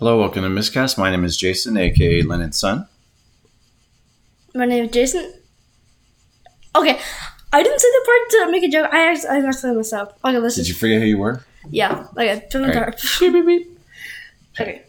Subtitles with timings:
[0.00, 0.96] Hello, welcome to Miscast.
[0.98, 2.88] My name is Jason, aka Lennon's son.
[4.54, 5.34] My name is Jason.
[6.74, 6.98] Okay,
[7.52, 8.88] I didn't say the part to make a joke.
[8.92, 10.18] I actually, I messed this up.
[10.24, 11.44] Okay, let's Did just you forget who you were?
[11.70, 12.06] yeah.
[12.12, 13.00] Okay, turn the right.
[13.20, 13.78] Beep, beep, beep.
[14.58, 14.82] Okay,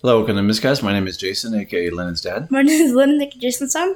[0.00, 0.82] Hello, welcome to Miscast.
[0.82, 2.48] My name is Jason, aka Lennon's dad.
[2.50, 3.94] my name is Lennon, Nick Jason's son.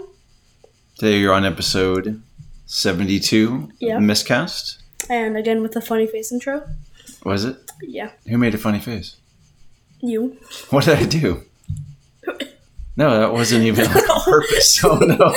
[0.99, 2.21] Today you're on episode
[2.67, 3.97] 72 Yeah.
[3.99, 4.83] of Miscast.
[5.09, 6.67] And again with the funny face intro.
[7.25, 7.57] Was it?
[7.83, 9.17] Yeah, Who made a funny face?
[10.01, 10.37] you.
[10.71, 11.43] What did I do?
[12.99, 14.83] No, that wasn't even on purpose.
[14.83, 15.35] Oh no.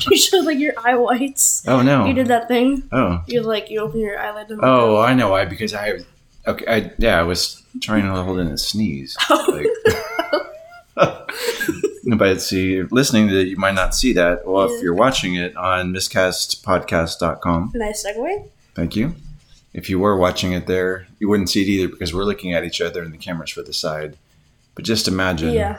[0.10, 1.62] you showed like your eye whites.
[1.68, 2.06] Oh no.
[2.06, 2.82] You did that thing.
[2.90, 3.22] Oh.
[3.28, 4.50] You like you open your eyelid.
[4.50, 5.44] And Oh, I know why.
[5.44, 6.00] Because I,
[6.48, 9.16] okay, I yeah, I was trying to hold in a sneeze.
[9.30, 9.60] Oh,
[10.96, 14.44] like, but see, listening to it, you might not see that.
[14.44, 18.48] Well, if you're watching it on miscastpodcast.com, nice segue.
[18.74, 19.14] thank you.
[19.72, 22.64] If you were watching it there, you wouldn't see it either because we're looking at
[22.64, 24.16] each other and the camera's for the side.
[24.74, 25.52] But just imagine.
[25.52, 25.78] Yeah.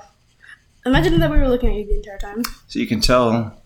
[0.86, 2.44] Imagine that we were looking at you the entire time.
[2.67, 3.62] So you can tell.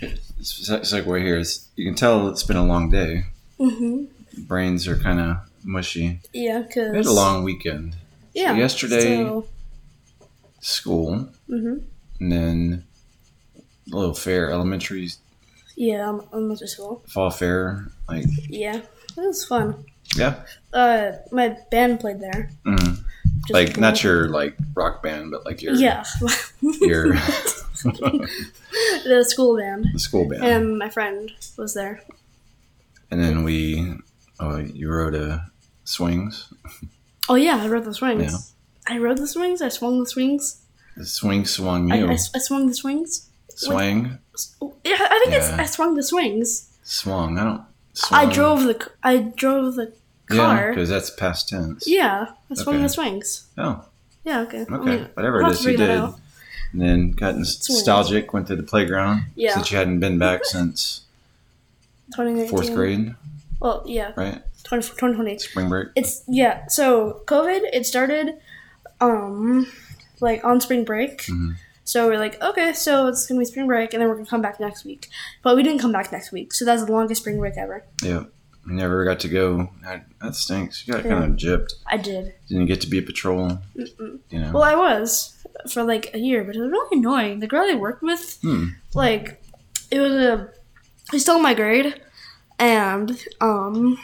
[0.00, 1.38] It's it's like we're here.
[1.38, 3.24] It's, you can tell it's been a long day.
[3.58, 4.42] Mm-hmm.
[4.42, 6.20] Brains are kind of mushy.
[6.32, 7.96] Yeah, cause We had a long weekend.
[8.34, 8.54] yeah.
[8.54, 9.46] yesterday- So,
[10.60, 11.76] School, hmm
[12.18, 12.84] and then
[13.92, 15.08] a little fair, elementary
[15.76, 17.02] Yeah, I'm, I'm at school.
[17.06, 17.86] fall fair.
[18.08, 18.80] Like, Yeah,
[19.16, 19.84] it was fun.
[20.16, 22.50] yeah, Uh, my band played there.
[22.64, 22.98] mm.
[23.50, 23.80] like cool.
[23.80, 26.04] not your like rock band, but like your Yeah,
[26.80, 27.14] your
[27.84, 30.42] the school band, the school band.
[30.44, 32.02] and my friend was there.
[33.10, 33.94] And then we,
[34.40, 35.50] oh, you rode a
[35.84, 36.52] swings.
[37.28, 38.32] Oh yeah, I rode the swings.
[38.32, 38.94] Yeah.
[38.94, 39.62] I rode the swings.
[39.62, 40.62] I swung the swings.
[40.96, 42.08] The swing swung you.
[42.08, 43.28] I, I swung the swings.
[43.50, 44.18] Swang,
[44.60, 45.60] Oh, Yeah, I think it's Yeah.
[45.60, 46.68] I swung the swings.
[46.82, 47.38] swung.
[47.38, 47.62] I don't.
[47.96, 48.20] Swung.
[48.20, 49.92] I drove the I drove the
[50.28, 50.36] car.
[50.66, 51.84] Yeah, because that's past tense.
[51.86, 52.82] Yeah, I swung Okay.
[52.82, 53.46] the swings.
[53.56, 53.84] Oh,
[54.24, 54.66] Yeah, okay.
[54.70, 54.84] I okay.
[54.96, 55.90] mean, Whatever I'll it is you did.
[56.72, 59.54] And then got nostalgic, went to the playground Yeah.
[59.54, 61.02] since you hadn't been back since
[62.12, 62.50] 2019.
[62.50, 63.14] fourth grade,
[63.60, 64.42] Well, yeah, right?
[64.64, 65.38] 20, 2020.
[65.38, 65.88] Spring break.
[65.96, 66.66] It's yeah.
[66.68, 68.34] So COVID, it started,
[69.00, 69.66] um,
[70.20, 71.22] like on spring break.
[71.22, 71.54] Mhm.
[71.86, 74.42] So we're like, okay, so it's gonna be spring break, and then we're gonna come
[74.42, 75.08] back next week.
[75.42, 77.84] But we didn't come back next week, so that's the longest spring break ever.
[78.02, 78.24] Yeah.
[78.66, 79.70] You never got to go.
[79.84, 80.84] That, that stinks.
[80.86, 81.10] You got Yeah.
[81.12, 81.74] kind of gypped.
[81.86, 82.34] I did.
[82.48, 83.60] Didn't get to be a patrol.
[83.76, 84.18] Mm-mm.
[84.30, 84.50] You know.
[84.52, 85.36] Well, I was
[85.70, 87.38] for like a year, but it was really annoying.
[87.38, 88.64] The girl I worked with, Hmm.
[88.92, 89.40] like,
[89.92, 90.50] it was a,
[91.16, 91.94] still in my grade,
[92.58, 93.96] and um,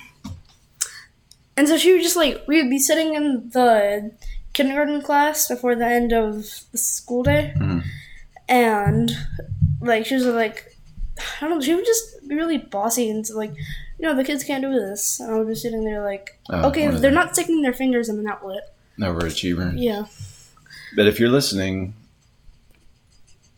[1.57, 4.13] and so she would just like we would be sitting in the
[4.53, 6.35] kindergarten class before the end of
[6.73, 7.83] the school day, Mhm.
[8.49, 9.11] and
[9.81, 10.77] like she was like,
[11.41, 13.53] I don't know, she would just be really bossy and so, like.
[13.99, 15.21] You know, the kids can't do this.
[15.21, 18.09] And I was just sitting there like, Oh, okay, they're the not sticking their fingers
[18.09, 18.75] in an outlet.
[18.99, 19.75] Overachiever.
[19.77, 20.07] Yeah.
[20.97, 21.95] But if you're listening,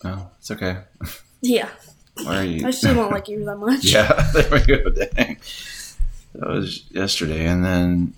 [0.04, 0.78] oh, it's okay.
[1.40, 1.68] Yeah.
[2.22, 2.66] Why are you?
[2.66, 3.84] I still don't like you that much.
[3.84, 4.90] yeah, there we go.
[4.90, 5.38] Dang.
[6.34, 8.12] That was yesterday, and then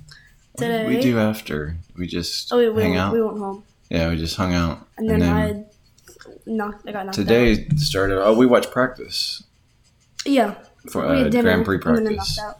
[0.57, 1.77] did we do after?
[1.97, 3.13] We just Oh, we, we, hang went, out.
[3.13, 3.65] we went home.
[3.91, 4.87] yeah, we just hung out.
[4.99, 5.65] And then, I
[6.47, 7.27] knocked, I got knocked out.
[7.27, 8.23] today started.
[8.23, 9.43] Oh, we watched practice
[10.25, 10.55] Yeah.
[10.91, 11.43] for uh, dinner.
[11.43, 12.39] Grand Prix And then practice.
[12.39, 12.59] out.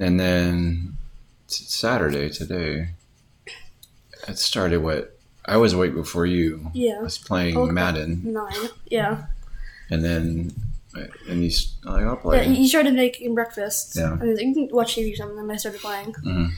[0.00, 0.96] And then
[1.46, 2.90] Saturday today,
[4.28, 6.70] it started what I was awake before you.
[6.74, 6.92] Yeah.
[6.92, 7.02] I Yeah.
[7.02, 7.72] was playing Okay.
[7.72, 8.68] Madden, Nine.
[8.90, 9.26] Yeah.
[9.90, 10.52] and then
[11.28, 12.44] and he's like, I'll Yeah, play.
[12.48, 13.94] he he started making breakfast.
[13.96, 14.14] Yeah.
[14.20, 15.38] And you can watch TV or something.
[15.38, 16.12] And I started playing.
[16.24, 16.50] Mhm.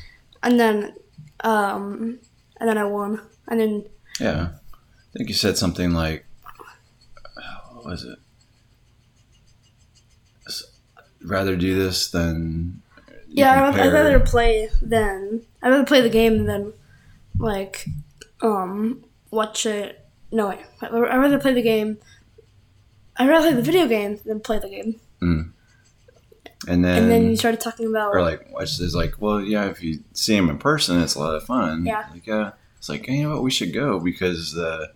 [0.42, 0.94] And then,
[1.40, 2.18] um,
[2.58, 3.20] and then I won.
[3.48, 3.84] And then,
[4.18, 6.24] Yeah, I think you said something like,
[7.72, 8.18] what was it?
[11.22, 12.80] Rather do this than
[13.28, 16.72] yeah, I'd, I'd rather play than, I'd rather play the game than,
[17.38, 17.86] like,
[18.40, 20.04] um, watch it.
[20.32, 20.60] No, wait.
[20.80, 21.98] I'd I'd rather play the game.
[23.16, 25.00] I'd rather play the video game than play the game.
[26.68, 29.64] And then And then you started talking about or like watch this like well yeah
[29.70, 32.04] if you see him in person it's a lot of fun Yeah.
[32.12, 34.90] like yeah it's like hey, you know what we should go because the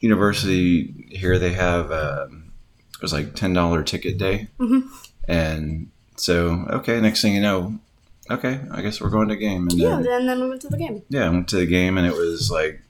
[0.00, 2.52] university here they have um,
[2.94, 4.88] it was like ten dollar ticket day Mhm.
[5.28, 7.78] and so okay next thing you know
[8.30, 10.62] okay I guess we're going to a game and yeah, then and then we went
[10.62, 11.02] to the game.
[11.08, 12.80] yeah I went to the game and it was like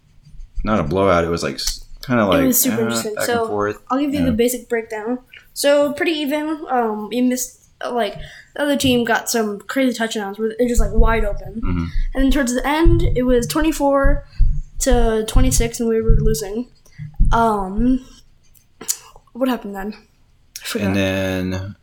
[0.64, 1.58] not a blowout it was like
[2.02, 3.14] kind of like it was super uh, interesting.
[3.14, 4.26] back So, and forth I'll give you Yeah.
[4.26, 5.18] the basic breakdown.
[5.52, 6.64] So pretty even.
[6.70, 7.59] Um, we missed
[7.90, 8.16] like
[8.54, 11.86] the other team got some crazy touchdowns where they're just like wide open, Mhm.
[12.14, 14.26] and then towards the end it was twenty four
[14.80, 16.68] to twenty six, and we were losing.
[17.32, 18.04] Um,
[19.32, 19.94] what happened then?
[20.62, 20.86] I forgot.
[20.88, 21.76] and then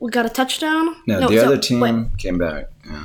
[0.00, 0.96] we got a touchdown.
[1.06, 2.18] no, the so- other team wait.
[2.18, 3.04] came back yeah.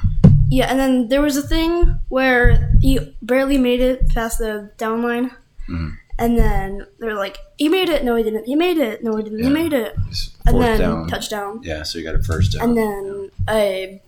[0.51, 5.03] Yeah, and then there was a thing where he barely made it past the down
[5.03, 5.29] line.
[5.69, 5.91] Mhm.
[6.19, 8.03] And then they're like, he made it.
[8.03, 8.45] No, he didn't.
[8.45, 9.03] He made it.
[9.03, 9.39] No, he didn't.
[9.39, 9.49] He Yeah.
[9.51, 9.95] made it.
[10.09, 11.07] It's And fourth then down.
[11.07, 11.61] touchdown.
[11.63, 12.69] Yeah, so you got a first down.
[12.69, 14.01] And then I,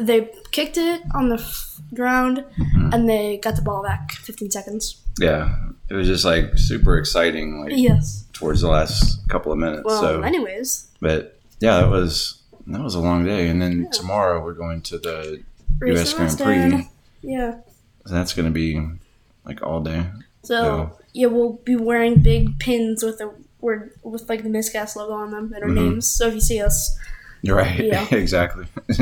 [0.00, 2.94] they kicked it on the f- ground, Mhm.
[2.94, 4.96] and they got the ball back 15 seconds.
[5.20, 5.54] yeah,
[5.90, 8.24] it was just like super exciting, like Yes.
[8.32, 9.82] towards the last couple of minutes.
[9.84, 13.48] Well, so, anyways, but yeah, that was that was a long day.
[13.48, 15.42] And then tomorrow we're going to the
[15.80, 16.14] Race U.S.
[16.14, 16.70] Grand Austin.
[16.70, 16.88] Prix.
[17.22, 17.56] Yeah.
[18.06, 18.80] That's going to be
[19.44, 20.06] like all day.
[20.42, 20.98] So Oh.
[21.12, 25.30] yeah, we'll be wearing big pins with the word with like the miscast logo on
[25.30, 25.74] them and our Mhm.
[25.74, 26.06] names.
[26.06, 26.96] So if you see us,
[27.42, 27.78] You're right.
[27.84, 28.06] Yeah.
[28.14, 28.66] exactly.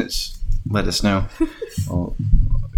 [0.70, 1.26] Let us know.
[1.88, 2.14] We'll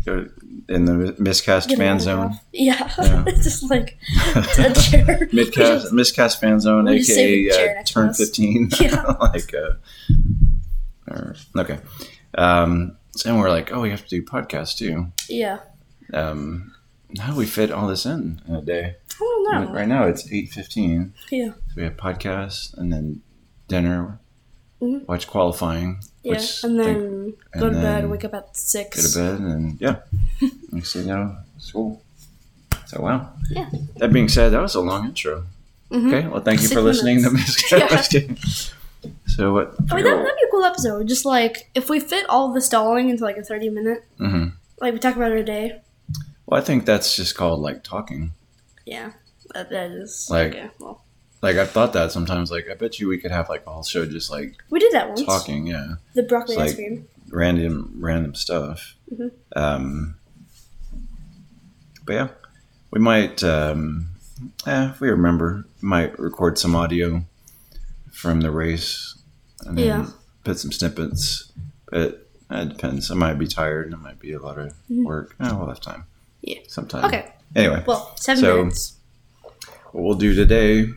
[0.05, 0.26] go
[0.69, 2.38] in the miscast get fan zone.
[2.53, 3.25] Yeah, Yeah.
[3.26, 3.99] it's just like
[4.35, 5.29] a chair.
[5.32, 8.19] Midcast, miscast fan zone, We'll aka uh, turn us.
[8.19, 8.70] 15.
[8.81, 9.03] Yeah.
[9.20, 9.75] like, uh,
[11.09, 11.79] or, okay.
[12.38, 15.09] Um, so we're like, oh, we have to do podcasts too.
[15.29, 15.59] Yeah.
[16.14, 16.71] Um,
[17.19, 18.97] how do we fit all this in in a day?
[19.14, 19.19] I
[19.55, 19.73] don't know.
[19.73, 21.12] Right now it's 8.15.
[21.31, 21.49] Yeah.
[21.53, 23.23] So we have podcasts and then
[23.69, 24.19] dinner,
[24.81, 25.06] Mhm.
[25.06, 28.97] watch qualifying, Yeah, which and think then go and to bed, wake up at six.
[28.97, 29.97] go to bed and yeah,
[30.73, 32.03] next thing you know, school.
[32.87, 33.31] So wow.
[33.50, 33.70] Yeah.
[33.99, 35.44] That being said, that was a long intro.
[35.91, 36.09] Mhm.
[36.09, 36.29] Okay.
[36.29, 37.69] Well, thank you Six for listening minutes.
[37.69, 38.26] to Yeah.
[38.31, 38.73] Miss.
[39.26, 39.75] So what?
[39.91, 41.06] I mean, that, that'd be a cool episode.
[41.09, 44.49] Just like if we fit all the stalling into like a thirty minute, hmm
[44.81, 45.81] like we talk about our day.
[46.46, 48.32] Well, I think that's just called like talking.
[48.84, 49.12] Yeah,
[49.54, 50.70] that, that is Like- okay.
[50.78, 51.04] Well,
[51.40, 52.50] Like I've thought that sometimes.
[52.50, 54.92] Like I bet you we could have like a whole show just like we did
[54.92, 55.24] that once.
[55.24, 55.66] talking.
[55.66, 57.08] Yeah, The broccoli It's ice cream.
[57.30, 58.94] random random stuff.
[59.12, 59.30] Mhm.
[59.56, 60.16] Um,
[62.04, 62.28] but yeah,
[62.90, 63.42] we might.
[63.42, 64.08] Um,
[64.66, 67.24] eh, if we remember, might record some audio
[68.10, 69.16] from the race
[69.66, 70.06] and then Yeah.
[70.44, 71.50] put some snippets.
[71.90, 73.10] But it depends.
[73.10, 73.86] I might be tired.
[73.86, 75.04] And it might be a lot of Mhm.
[75.04, 75.34] work.
[75.40, 76.04] Oh, we'll have time.
[76.42, 76.58] Yeah.
[76.68, 77.04] Sometime.
[77.06, 77.32] Okay.
[77.54, 78.94] Anyway, Well, seven So- minutes.
[79.92, 80.88] what we'll do today,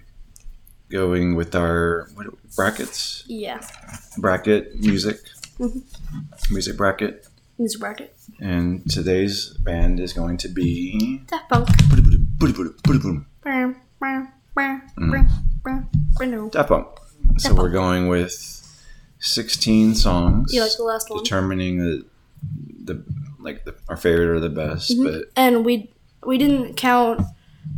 [0.90, 3.60] going with our what, brackets, Yeah.
[4.18, 5.20] bracket music,
[5.60, 5.82] Mhm.
[6.50, 7.28] music bracket,
[7.60, 8.16] Music bracket.
[8.40, 11.22] and today's band is going to be.
[11.28, 11.68] Daft Punk.
[11.68, 11.90] Daft
[14.98, 16.68] Mm.
[16.68, 16.88] Punk.
[17.38, 18.34] So we're going with
[19.20, 21.22] 16 songs, You like the last one?
[21.24, 22.06] determining the
[22.84, 23.04] the
[23.40, 24.92] like the, our favorite or the best.
[24.98, 25.04] Mhm.
[25.04, 25.92] But And we
[26.26, 27.22] we didn't count.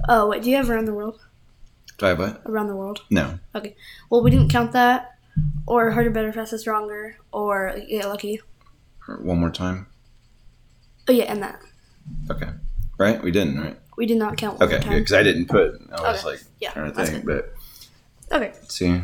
[0.09, 1.19] Oh wait, do you have around the world?
[1.97, 2.41] do I have what?
[2.45, 3.01] Around the world.
[3.09, 3.39] No.
[3.55, 3.75] Okay.
[4.09, 5.17] Well, we didn't count that,
[5.65, 8.39] or harder, better, faster, stronger, or get lucky.
[9.21, 9.87] One more time.
[11.07, 11.59] Oh yeah, and that
[12.29, 12.49] Okay.
[12.99, 13.21] Right?
[13.23, 13.77] We didn't, right?
[13.97, 14.59] we did not count.
[14.59, 14.77] One Okay.
[14.77, 14.99] more time.
[14.99, 15.81] Because I didn't put.
[15.91, 16.27] I was Okay.
[16.35, 17.53] like Yeah, trying to think, but.
[18.31, 18.53] Okay.
[18.67, 19.01] See,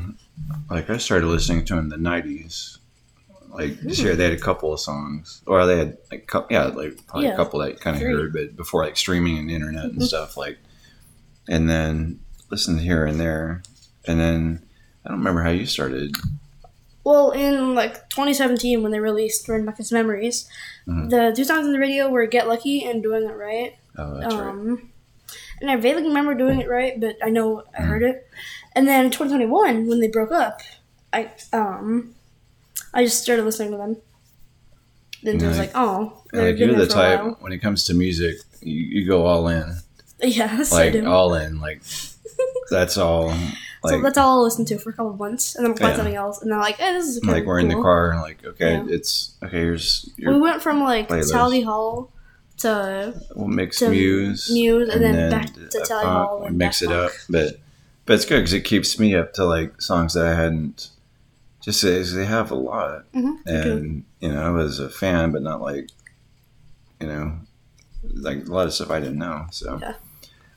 [0.70, 2.78] like I started listening to in the '90s.
[3.54, 7.06] Like this year, they had a couple of songs, or they had like yeah, like
[7.08, 7.34] probably Yeah.
[7.34, 10.08] a couple that kind of heard, but before like streaming and the internet and Mhm.
[10.08, 10.58] stuff, like,
[11.48, 12.20] and then
[12.50, 13.62] listened here and there,
[14.08, 14.64] and then
[15.06, 16.16] I don't remember how you started.
[17.04, 19.46] Well, in like 2017, when they released
[19.78, 20.48] His Memories,
[20.88, 21.10] Mhm.
[21.10, 24.34] the two songs on the radio were "Get Lucky" and "Doing It Right." Oh, that's
[24.34, 24.48] right.
[24.50, 24.90] um,
[25.62, 27.86] And I vaguely remember doing it right, but I know I Mhm.
[27.88, 28.28] heard it.
[28.76, 30.62] And then 2021, when they broke up,
[31.14, 32.16] I um,
[32.94, 33.98] I just started listening to them.
[35.24, 38.38] Then it was like, oh, And, like you're the type when it comes to music,
[38.62, 39.78] you, you go all in,
[40.22, 41.82] Yes, I like all in, like
[42.70, 43.30] that's all.
[43.32, 43.38] so
[43.84, 45.90] Like that's all I'll listen to for a couple of months, and then I'll find
[45.92, 45.96] Yeah.
[45.96, 48.22] something else, and then like, hey, this is kinda like we're in the car, and
[48.22, 48.86] like okay, Yeah.
[48.90, 49.58] it's okay.
[49.58, 51.32] Here's We went from like playlist.
[51.32, 52.12] Tally Hall
[52.58, 56.82] to we'll mix to Muse, Muse, and then back to Tally Hall we and mix
[56.82, 57.12] it up.
[57.30, 57.60] But
[58.06, 60.90] but it's good because it keeps me up to like songs that I hadn't.
[61.64, 63.52] Just as they have a lot, Mhm, do.
[63.54, 65.90] and you know I was a fan, but not like,
[67.00, 67.40] you know,
[68.04, 69.46] like a lot of stuff I didn't know.
[69.52, 69.94] So, Yeah.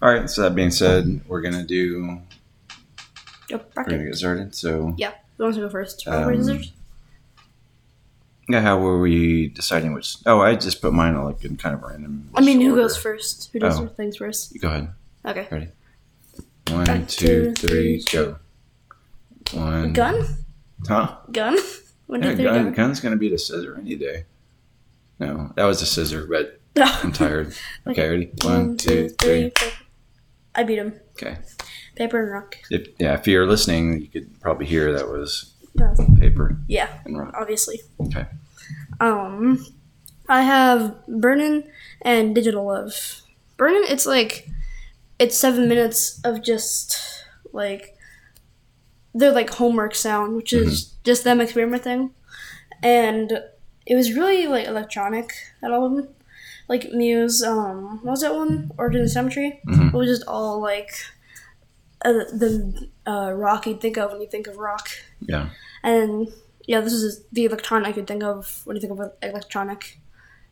[0.02, 0.28] all right.
[0.28, 2.20] So that being said, we're gonna do.
[3.48, 4.54] Yep, We're gonna get started.
[4.56, 6.02] So yeah, Who wants to go first?
[6.08, 6.72] Um, Rock, scissors?
[8.48, 10.16] yeah, how were we deciding which?
[10.26, 12.30] Oh, I just put mine like in kind of random.
[12.34, 13.50] I mean, who goes first?
[13.52, 13.86] Who does Oh.
[13.88, 14.60] things first?
[14.60, 14.88] Go ahead.
[15.25, 15.68] Okay.
[16.70, 18.38] One, One, two, three, go.
[19.52, 19.92] One.
[19.92, 20.25] Gun?
[20.87, 21.16] Huh?
[21.33, 21.56] Gun?
[22.06, 22.73] One, two, Yeah, gun, gun.
[22.73, 24.25] gun's gonna beat the scissor any day.
[25.18, 27.54] No, that was a scissor, but I'm tired.
[27.87, 28.30] Okay, ready?
[28.45, 29.50] One, two, three.
[29.59, 29.71] four.
[30.54, 31.00] I beat him.
[31.12, 31.38] Okay.
[31.97, 32.56] Paper and rock.
[32.71, 35.95] If yeah, if you're listening, you could probably hear that was No.
[36.21, 37.35] paper Yeah, and rock.
[37.37, 37.80] obviously.
[38.00, 38.26] Okay.
[39.00, 39.64] Um,
[40.28, 41.64] I have Burnin'
[42.02, 43.23] and Digital Love.
[43.56, 44.49] Burnin', it's like,
[45.18, 47.95] it's seven minutes of just, like,
[49.18, 52.11] they're like homework sound, which is just them experimenting.
[52.82, 53.32] And
[53.87, 55.32] it was really like electronic.
[55.62, 56.08] That album,
[56.68, 57.42] like Muse.
[57.42, 58.70] Um, what was that one?
[58.78, 59.61] Origin of Symmetry.
[59.66, 59.94] Mhm.
[59.94, 60.90] It was just all like
[62.04, 64.88] uh, the uh, rock you'd think of when you think of rock.
[65.20, 65.49] Yeah.
[65.82, 66.28] And
[66.66, 69.99] yeah, this is the electronic you'd think of when you think of electronic.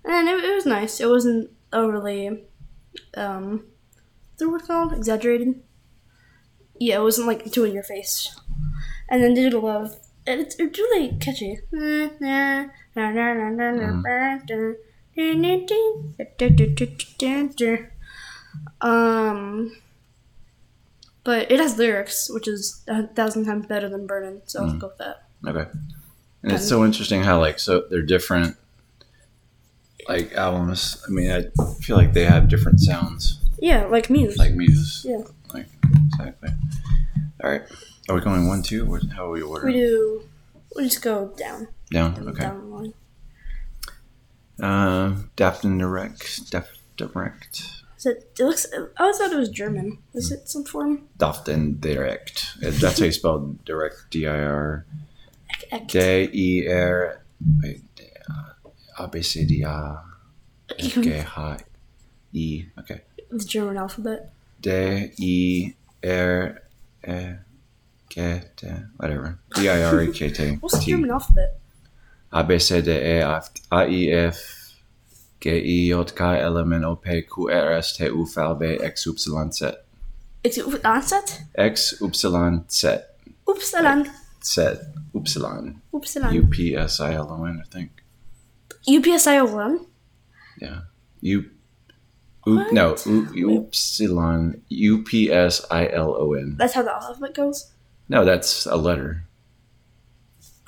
[0.04, 1.00] And it, it was nice.
[1.00, 2.44] It wasn't overly,
[3.16, 3.64] um,
[4.30, 4.92] what's the word called?
[4.92, 5.60] Exaggerated.
[6.78, 8.34] Yeah, it wasn't like too in your face.
[9.08, 9.96] And then Digital Love,
[10.26, 11.58] it's, it's really catchy.
[18.80, 19.76] Um,
[21.24, 24.78] but it has lyrics, which is a thousand times better than Burnin', so I'll Mm.
[24.80, 25.24] go with that.
[25.46, 25.70] Okay.
[26.42, 28.56] And it's so interesting how like so they're different
[30.08, 31.02] like albums.
[31.06, 31.44] I mean, I
[31.80, 34.36] feel like they have different sounds, Yeah, like Muse.
[34.36, 35.06] like Muse.
[35.08, 35.22] Yeah.
[35.54, 35.66] Like
[36.12, 36.50] exactly.
[37.42, 37.62] All right.
[38.08, 39.74] Are we going one, two, or how are we ordering?
[39.74, 40.22] we do.
[40.76, 41.68] We just go down.
[41.90, 42.14] Down.
[42.14, 42.42] Down, Okay.
[42.42, 42.94] down line.
[44.60, 46.50] Um, Daftendirekt.
[46.50, 47.62] Daft Direct.
[47.98, 48.66] Is it, it looks.
[48.72, 49.98] I always thought it was German.
[50.12, 51.08] Is it some form?
[51.18, 52.58] Daftendirekt.
[52.64, 53.96] Uh, That's how you spell direct.
[54.10, 54.86] D I R
[55.88, 57.22] D E R.
[57.62, 57.82] Wait.
[58.98, 60.00] A B C D A
[60.78, 61.26] G H
[62.32, 62.64] E.
[62.78, 63.00] Okay.
[63.30, 64.32] The German alphabet.
[64.60, 65.72] D E
[66.04, 66.62] R
[68.16, 68.66] E T
[68.96, 69.38] whatever.
[69.54, 71.60] D I R E K T What's the German alphabet?
[72.32, 74.80] A B C D E F A I F
[75.40, 78.34] G I J K L M N O P Q R S T U V
[78.34, 79.72] W X Y Z
[80.42, 81.40] Is it Ansat?
[81.54, 82.98] X Y Z
[83.46, 84.10] Upsalan.
[84.42, 84.60] Z
[85.14, 86.50] Upsilon U Upsalan.
[86.50, 87.90] P S I L O N I think
[88.88, 89.86] UPSI 1?
[91.22, 91.50] U.
[92.46, 96.56] Oop, no, U- Upsilon U P S I L O N.
[96.58, 97.72] That's how the alphabet goes?
[98.08, 99.24] No, that's a letter.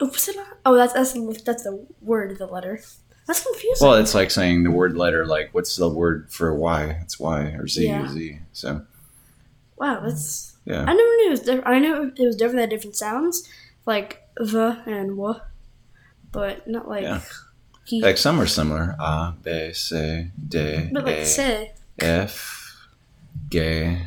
[0.00, 0.44] Oh, Upsalan?
[0.64, 2.80] Oh, that's, that's, the- that's the word, the letter.
[3.26, 3.86] That's confusing.
[3.86, 5.26] Well, it's like saying the word letter.
[5.26, 6.98] Like, what's the word for Y?
[7.02, 8.04] It's Y or Z Yeah.
[8.04, 8.38] or Z.
[8.52, 8.82] So
[9.76, 10.56] wow, that's.
[10.64, 11.66] yeah, I never knew it was different.
[11.66, 12.56] I knew it was different.
[12.56, 13.48] They had different sounds,
[13.84, 15.40] like the and w,
[16.30, 17.20] but not like Yeah.
[17.84, 18.00] he.
[18.00, 18.94] like some are similar.
[19.00, 22.86] A B C D but like say, F
[23.48, 23.98] G.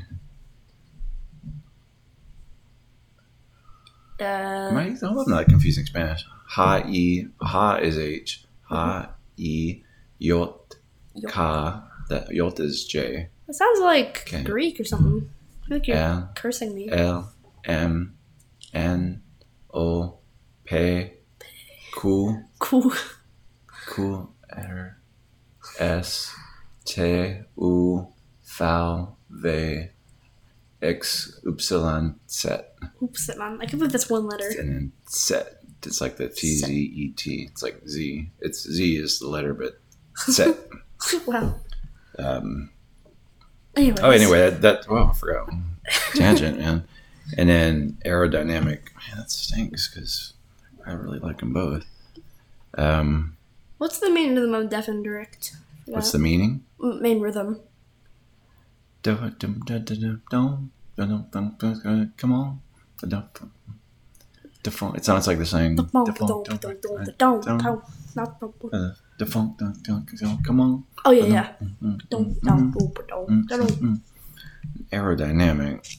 [4.22, 4.90] uh, Am I?
[4.90, 6.26] Hope I'm not confusing Spanish.
[6.50, 8.44] Ha E Ha is H.
[8.64, 9.82] Ha E
[10.20, 10.76] Yot.
[11.28, 11.86] Ka.
[12.10, 13.30] That Yot is J.
[13.48, 14.44] it sounds like Okay.
[14.44, 15.30] Greek or something.
[15.64, 16.90] I feel like you're L cursing me.
[16.90, 17.32] L
[17.66, 18.16] M
[18.74, 19.22] N
[19.74, 20.18] O
[20.66, 21.12] P
[22.00, 22.92] Q Cool.
[23.94, 24.98] Q R
[25.80, 26.34] S
[26.86, 27.02] T
[27.58, 28.08] U
[28.44, 28.66] V
[29.32, 29.88] W
[30.82, 31.76] X Z
[33.04, 33.58] Oops, man.
[33.62, 34.50] I can't believe that's one letter.
[34.58, 35.58] and then set.
[35.86, 37.48] It's like the T Z E T.
[37.52, 38.30] It's like Z.
[38.40, 39.80] It's Z is the letter, but
[40.16, 40.56] set.
[41.26, 41.56] wow.
[42.18, 42.70] Um,
[43.76, 44.00] Anyways.
[44.02, 45.50] oh, anyway, that, that oh, I forgot.
[46.16, 46.84] Tangent, man.
[47.38, 48.94] And then aerodynamic.
[48.96, 50.34] Man, that stinks because
[50.86, 51.86] I really like them both.
[52.78, 53.38] Um,
[53.78, 55.56] What's the main rhythm of Daftendirekt?
[55.86, 56.66] what's the meaning?
[56.80, 57.62] Main rhythm?
[62.18, 62.62] Come on.
[64.62, 64.98] Da Funk.
[64.98, 65.76] It sounds like the same.
[65.76, 65.84] Da
[69.26, 69.58] Funk.
[70.46, 70.84] Come on.
[71.06, 71.54] Oh yeah, yeah.
[74.92, 75.98] Aerodynamic.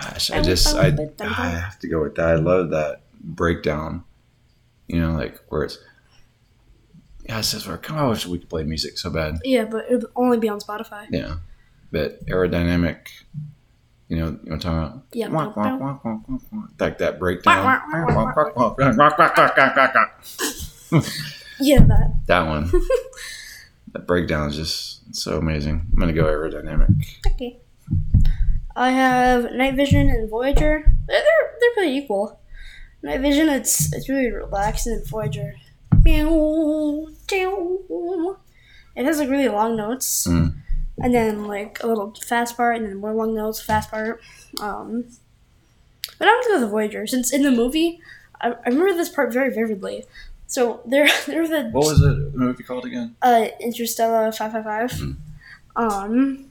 [0.00, 2.28] Gosh, I just I, I have to go with that.
[2.28, 4.04] I love that breakdown.
[4.88, 5.78] You know, like where it's.
[7.28, 7.64] Yeah, it says.
[7.82, 9.40] Come on, I wish we could play music so bad.
[9.44, 11.06] Yeah, but it would only be on Spotify.
[11.10, 11.36] Yeah,
[11.90, 13.08] but aerodynamic.
[14.08, 15.02] You know, you know what I'm about?
[15.12, 15.28] Yeah.
[15.28, 16.62] Wah, wah, wah, wah, wah, wah.
[16.78, 17.80] Like that breakdown.
[21.58, 22.14] Yeah, that.
[22.26, 22.70] That one.
[23.92, 25.86] that breakdown is just so amazing.
[25.92, 27.04] I'm gonna go aerodynamic.
[27.26, 27.58] Okay.
[28.74, 30.84] I have Night Vision and Voyager.
[31.08, 31.22] They're
[31.60, 32.40] they're, pretty equal.
[33.02, 35.54] Night Vision, it's it's really relaxing, and Voyager.
[38.94, 40.54] It has like really long notes, Mm.
[40.98, 44.20] and then like a little fast part, and then more long notes, fast part.
[44.60, 45.04] Um,
[46.18, 48.00] but I'm gonna go with the Voyager since in the movie,
[48.40, 50.04] I, I remember this part very vividly.
[50.46, 52.32] So there, there they're the What was it?
[52.32, 53.16] The movie called again?
[53.22, 54.90] uh, Interstella 555.
[54.92, 55.16] Mm.
[55.76, 56.50] Um,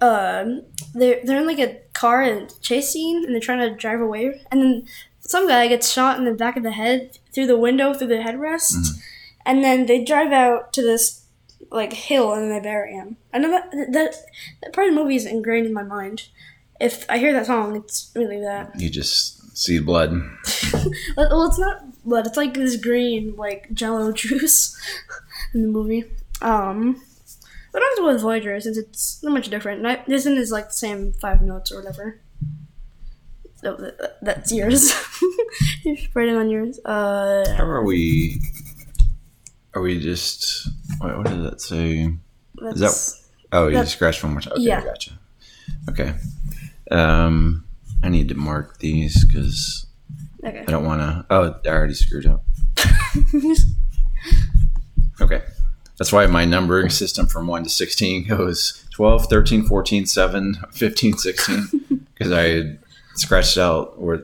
[0.00, 0.62] um,
[0.94, 4.40] they're, they're in like a car and chase scene and they're trying to drive away.
[4.50, 4.86] And then
[5.26, 8.16] some guy gets shot in the back of the head through the window, through the
[8.16, 8.74] headrest.
[8.76, 8.98] Mhm.
[9.46, 11.22] And then they drive out to this
[11.70, 13.16] like hill and then they bury him.
[13.32, 14.14] I know that, that,
[14.62, 16.28] that part of the movie is ingrained in my mind.
[16.80, 18.78] If I hear that song, it's really that.
[18.78, 20.12] You just See blood.
[21.16, 22.26] Well, well, it's not blood.
[22.26, 24.76] It's like this green, like Jello juice
[25.54, 26.04] in the movie.
[26.42, 27.00] Um,
[27.72, 29.86] but I was with Voyager since it's not much different.
[29.86, 32.20] I, this one is like the same five notes or whatever.
[33.64, 34.92] That, that- that's yours.
[35.84, 36.78] You're writing on yours.
[36.84, 38.40] Uh, How are we?
[39.74, 40.68] Are we just?
[41.00, 42.10] Wait, what does that say?
[42.60, 44.52] that's, Oh, you That- scratched one more time.
[44.54, 44.84] Okay, Yeah.
[44.84, 45.18] gotcha.
[45.90, 46.14] Okay.
[46.90, 47.64] Um,
[48.02, 49.86] I need to mark these because
[50.44, 50.60] okay.
[50.60, 51.26] I don't want to.
[51.30, 52.44] Oh, I already screwed up.
[55.20, 55.42] Okay.
[55.98, 61.16] That's why my numbering system from 1 to 16 goes 12, 13, 14, 7, 15,
[61.18, 62.00] 16.
[62.18, 62.76] Because I
[63.14, 64.22] scratched out where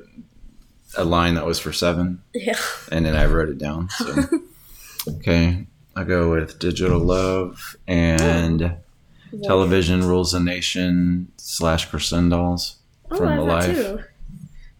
[0.97, 2.59] a line that was for 7 yeah.
[2.91, 3.89] and then I wrote it down.
[3.91, 4.25] So,
[5.09, 5.67] okay.
[5.95, 8.77] I'll go with Digital Love and
[9.45, 12.77] Television Rules the Nation slash Crescendolls
[13.13, 13.97] Oh, from I have that too.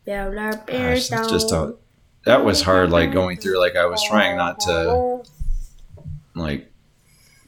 [0.07, 1.75] Gosh, bears it's just a,
[2.27, 5.23] that was hard, like going through, like I was trying not to
[6.35, 6.73] like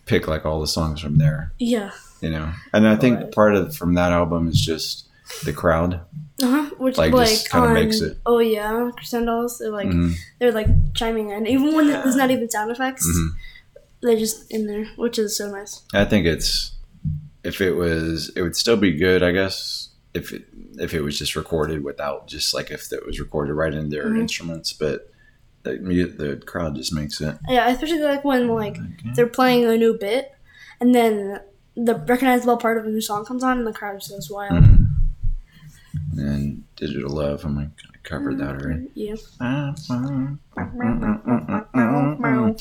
[0.07, 1.53] pick like all the songs from there.
[1.59, 1.93] Yeah.
[2.21, 5.09] you know and i think part of from that album is just
[5.45, 6.01] the crowd
[6.43, 6.71] Uh-huh.
[6.79, 9.59] Which Like, like, just kinda makes it- Oh yeah, crescendolls.
[9.59, 13.07] They're like Mhm, they're like chiming in, even when there's not even sound effects.
[13.07, 13.29] mhm.
[14.03, 15.83] They're just in there, which is so nice.
[15.95, 16.73] i think it's
[17.45, 20.45] if it was it would still be good i guess if it
[20.79, 24.07] if it was just recorded without just like if it was recorded right in their
[24.07, 24.21] Mhm.
[24.21, 25.11] instruments but
[25.65, 25.73] the
[26.23, 29.13] the crowd just makes it Yeah, especially like when like Okay.
[29.15, 30.33] they're playing a new bit,
[30.81, 31.39] and then
[31.77, 34.55] the recognizable part of a new song comes on, and the crowd just goes wild.
[34.65, 34.82] Mhm.
[36.17, 38.89] And digital love i'm like i covered that already
[39.41, 40.35] mm-hmm,
[42.19, 42.53] Yeah.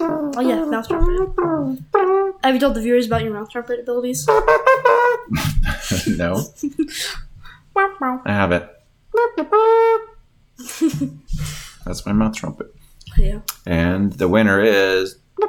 [0.00, 1.84] Oh yeah, mouth trumpet.
[2.42, 4.26] Have you told the viewers about your mouth trumpet abilities?
[6.08, 6.40] no
[8.24, 8.68] i have it
[11.84, 12.74] that's my mouth trumpet
[13.18, 13.40] yeah.
[13.66, 15.18] And the winner is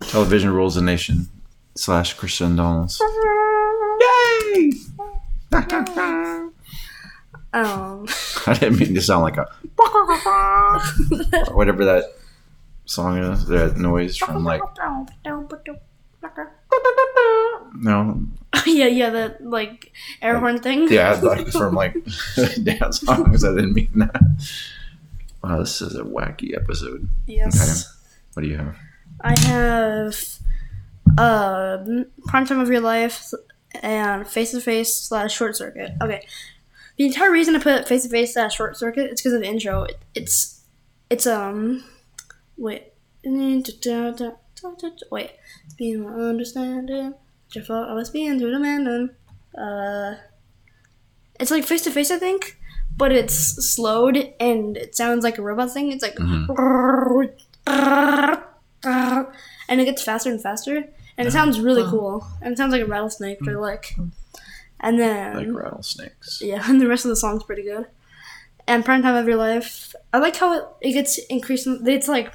[0.00, 1.28] Television Rules the Nation
[1.74, 3.00] slash Christian Donalds.
[4.54, 4.72] Yay!
[7.54, 8.06] Um.
[8.46, 9.46] I didn't mean to sound like a
[11.50, 12.04] or whatever that
[12.86, 13.46] song is.
[13.46, 14.62] That noise from like
[17.74, 18.26] no,
[18.66, 20.90] yeah, yeah, that like air horn thing.
[20.90, 21.94] yeah, like from like
[22.62, 23.44] dance songs.
[23.44, 24.20] I didn't mean that.
[25.44, 27.08] Wow, this is a wacky episode.
[27.26, 27.94] Yes.
[28.32, 28.76] What do you have?
[29.20, 30.16] I have
[31.18, 33.32] um prime time of your life
[33.82, 35.92] and face to face slash short circuit.
[36.02, 36.26] Okay.
[36.98, 39.48] The entire reason I put face to face slash short circuit is because of the
[39.48, 39.84] intro.
[39.84, 40.62] It, it's
[41.10, 41.84] it's um
[42.56, 42.92] wait
[45.10, 45.32] wait
[45.76, 47.14] being understanding
[47.54, 49.10] your fault I was being too demanding.
[49.56, 50.14] Uh,
[51.38, 52.58] it's like face to face I think,
[52.96, 55.92] but it's slowed and it sounds like a robot thing.
[55.92, 56.18] It's like
[59.68, 62.26] and it gets faster and faster, and it sounds really cool.
[62.40, 63.94] And it sounds like a rattlesnake, which I like.
[64.80, 66.40] And then Like rattlesnakes.
[66.42, 67.86] yeah, and the rest of the song's pretty good.
[68.66, 71.66] And prime time of your life, I like how it, it gets increased.
[71.66, 72.32] It's like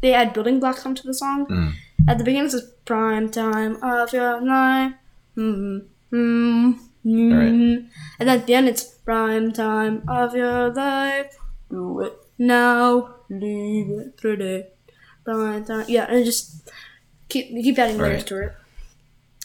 [0.00, 1.46] they add building blocks onto the song.
[1.46, 1.72] Mm.
[2.08, 4.94] At the beginning, it says prime time of your life.
[5.36, 7.32] Mm, mm, mm.
[7.32, 7.52] Alright.
[8.18, 11.36] And then at the end, it's prime time of your life.
[11.70, 14.68] Do it now, leave it today.
[15.24, 15.84] Prime time.
[15.88, 16.68] Yeah, and it just
[17.30, 18.26] keep keep adding layers Right.
[18.28, 18.52] to it.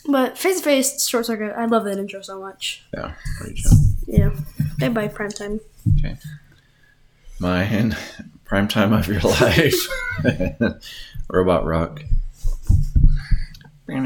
[0.07, 1.53] But face to face, short circuit.
[1.57, 2.83] I love that intro so much.
[2.93, 3.59] Yeah, great.
[4.05, 4.31] Yeah.
[4.79, 5.59] Bye bye, prime time.
[5.99, 6.17] Okay.
[7.39, 7.95] Mine,
[8.43, 9.87] prime time of your life.
[11.29, 12.03] Robot Rock.
[13.87, 13.99] I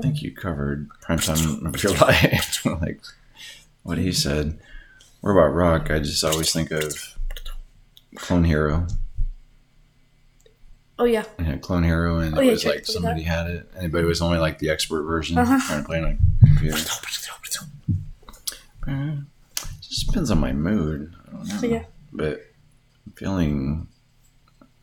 [0.00, 2.64] think you covered prime time of your life.
[2.64, 3.00] like
[3.82, 4.58] what he said.
[5.22, 7.16] Robot Rock, I just always think of
[8.16, 8.86] Clone Hero.
[11.00, 11.24] Oh yeah.
[11.38, 14.06] Yeah, Clone Hero, and Oh, it yeah, was like somebody had it, and but it
[14.06, 15.38] was only like the expert version.
[15.38, 15.58] Uh-huh.
[15.66, 16.76] Trying to play on a computer.
[18.86, 19.12] Uh,
[19.80, 21.14] just depends on my mood.
[21.26, 21.56] I don't know.
[21.56, 21.84] So yeah.
[22.12, 22.40] But
[23.06, 23.88] I'm feeling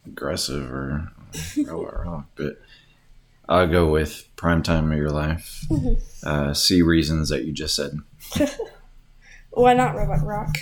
[0.08, 1.12] aggressive or
[1.65, 2.25] robot rock.
[2.36, 2.62] But
[3.47, 5.65] I'll go with prime time of your life.
[5.69, 6.01] Mhm.
[6.23, 7.99] Uh, see reasons that you just said.
[9.51, 10.56] Why not Robot Rock?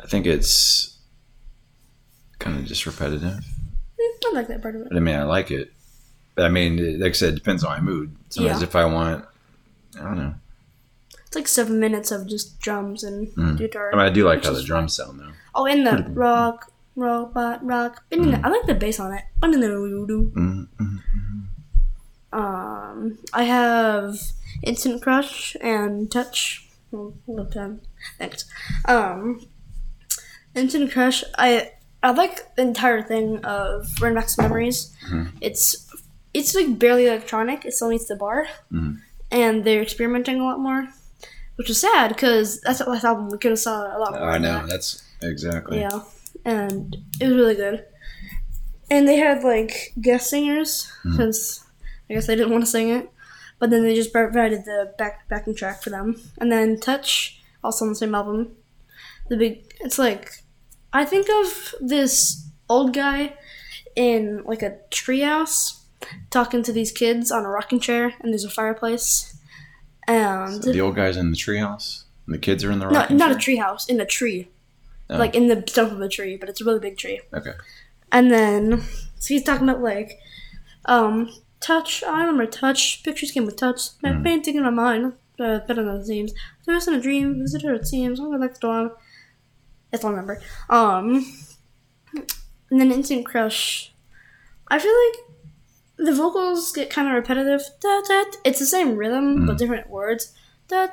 [0.00, 0.98] I think it's
[2.38, 3.44] kind of just repetitive.
[4.26, 4.88] I like that part of it.
[4.94, 5.72] I mean, I like it.
[6.34, 8.14] But I mean, like I said, it depends on my mood.
[8.28, 8.66] Sometimes Yeah.
[8.66, 9.24] if I want,
[9.98, 10.34] I don't know.
[11.26, 13.58] It's like seven minutes of just drums and Mm.
[13.58, 13.90] guitar.
[13.92, 15.32] I mean, I do like how the drums sound though.
[15.54, 18.04] Oh, and the rock, robot rock.
[18.10, 18.42] Mm.
[18.44, 19.24] I like the bass on it.
[19.42, 19.52] Mm,
[20.34, 21.42] mm, mm.
[22.32, 24.16] Um, I have
[24.62, 26.68] Instant Crush and Touch.
[26.90, 27.80] Hold on.
[28.18, 28.44] Thanks.
[28.86, 29.46] Um,
[30.54, 31.24] Instant Crush.
[31.36, 34.92] I I like the entire thing of Random Access Memories.
[35.10, 35.32] Mhm.
[35.40, 35.86] It's
[36.34, 37.64] it's like barely electronic.
[37.64, 39.00] It still needs the bar, Mhm.
[39.30, 40.88] and they're experimenting a lot more,
[41.56, 44.30] which is sad because that's the last album we could have saw a lot more.
[44.30, 44.68] I know that.
[44.68, 45.80] that's exactly.
[45.80, 46.00] Yeah,
[46.44, 47.84] and it was really good.
[48.90, 51.16] And they had like guest singers Mhm.
[51.16, 51.64] since
[52.08, 53.10] I guess they didn't want to sing it,
[53.58, 56.20] but then they just provided the back backing track for them.
[56.38, 58.52] And then Touch, also on the same album,
[59.28, 59.74] the big.
[59.80, 60.42] It's like
[60.92, 63.34] I think of this old guy
[63.96, 65.80] in like a treehouse
[66.30, 69.36] talking to these kids on a rocking chair, and there's a fireplace.
[70.06, 72.94] And So the old guy's in the treehouse, and the kids are in the not
[72.94, 73.56] rocking not a chair?
[73.56, 74.48] treehouse, in a tree,
[75.10, 75.16] Oh.
[75.18, 77.20] like in the stump of a tree, but it's a really big tree.
[77.34, 77.52] Okay.
[78.12, 78.80] And then
[79.18, 80.18] so he's talking about like
[80.86, 82.02] um touch.
[82.04, 83.02] I remember touch.
[83.02, 83.80] Pictures came with touch.
[84.02, 84.24] My Mm.
[84.24, 85.12] painting in my mind.
[85.40, 86.32] Uh, better than it seems.
[86.66, 87.38] There was in a dream.
[87.40, 88.18] Visitor it seems.
[88.18, 88.90] i'm like the dawn.
[89.90, 90.40] That's all I remember.
[90.68, 91.26] Um,
[92.70, 93.92] and then Instant Crush.
[94.68, 95.14] I feel like
[95.98, 97.62] the vocals get kind of repetitive.
[97.80, 99.46] Da, da, it's the same rhythm, mm.
[99.46, 99.58] but hmm.
[99.58, 100.32] different words.
[100.68, 100.86] Da,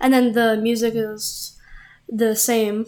[0.00, 1.56] and then the music is
[2.08, 2.86] the same.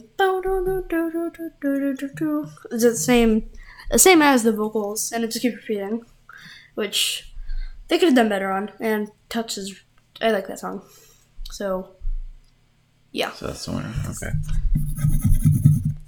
[2.71, 3.51] It's the same,
[3.91, 6.05] the same as the vocals, and it just keeps repeating,
[6.75, 7.33] which
[7.87, 8.73] they could have done better on.
[8.81, 9.81] And Touch is,
[10.21, 10.83] I like that song.
[11.51, 11.95] So
[13.13, 13.33] yeah.
[13.33, 13.93] So that's the winner.
[14.11, 14.31] Okay.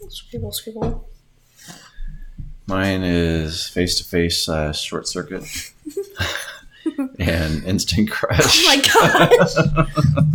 [0.08, 1.08] Scribble, scribble.
[2.66, 5.44] Mine is face to face short circuit
[7.18, 8.64] and instant crush.
[8.64, 8.82] Oh my
[9.28, 10.24] gosh.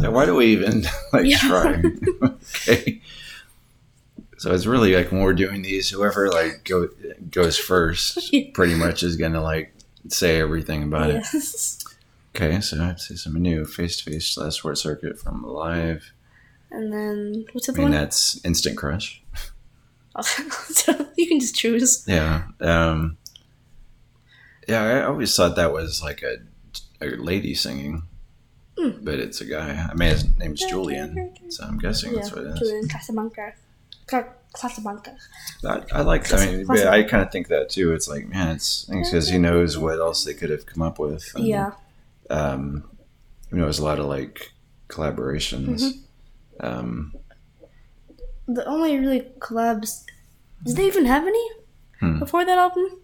[0.00, 0.82] So why do we even
[1.12, 1.38] like Yeah.
[1.38, 1.82] try?
[2.68, 3.00] okay.
[4.38, 6.88] So it's really like when we're doing these, whoever like go
[7.30, 8.50] goes first, Yeah.
[8.52, 9.72] pretty much is gonna like
[10.08, 11.24] say everything about it.
[12.36, 13.64] Okay, so I have to say something new.
[13.64, 16.12] Face to face slash short circuit from live.
[16.70, 17.92] And then what's the I mean one?
[17.92, 19.22] that's instant crush.
[20.20, 22.04] so you can just choose.
[22.06, 22.44] Yeah.
[22.60, 23.16] Um,
[24.68, 26.36] yeah, I always thought that was like a,
[27.00, 28.02] a lady singing,
[28.78, 29.02] Mm.
[29.06, 29.88] but it's a guy.
[29.90, 32.58] I mean, his name's Julian, so I'm guessing Yeah, that's what it is.
[32.58, 33.54] Julian Casablanca.
[34.54, 35.16] Casablanca.
[35.64, 36.30] I, I like.
[36.32, 37.94] I mean, I kind of think that too.
[37.94, 41.32] It's like, man, it's because he knows what else they could have come up with.
[41.36, 41.72] Yeah.
[42.30, 42.88] Um,
[43.50, 44.52] you know, there's a lot of like
[44.88, 45.82] collaborations.
[46.60, 46.66] Mm-hmm.
[46.66, 47.14] Um,
[48.48, 50.04] The only really collabs.
[50.64, 51.46] Did they even have any
[52.00, 52.18] Hmm.
[52.18, 53.00] before that album?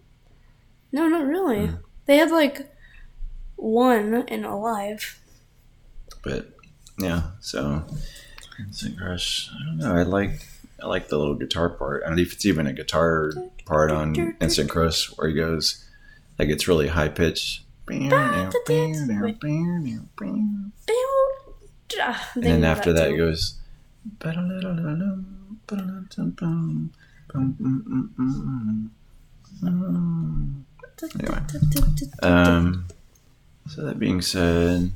[0.91, 1.67] No, not really.
[1.67, 1.75] Hmm.
[2.05, 2.71] They had like
[3.55, 5.19] one in Alive.
[6.23, 6.51] but
[6.99, 7.83] yeah, so
[8.59, 9.49] instant crush.
[9.51, 9.95] I don't know.
[9.95, 10.47] I like.
[10.81, 12.03] I like the little guitar part.
[12.03, 13.31] I don't know if it's even a guitar
[13.65, 15.85] part on Instant Crush where he goes,
[16.37, 17.61] like it's really high pitched.
[22.35, 23.59] And then after that, it goes.
[31.13, 31.39] Anyway.
[32.21, 32.87] Um,
[33.67, 34.91] so that being said,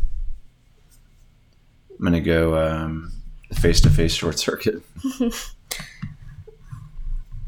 [1.89, 3.11] I'm gonna go um,
[3.53, 4.81] face-to-face short circuit.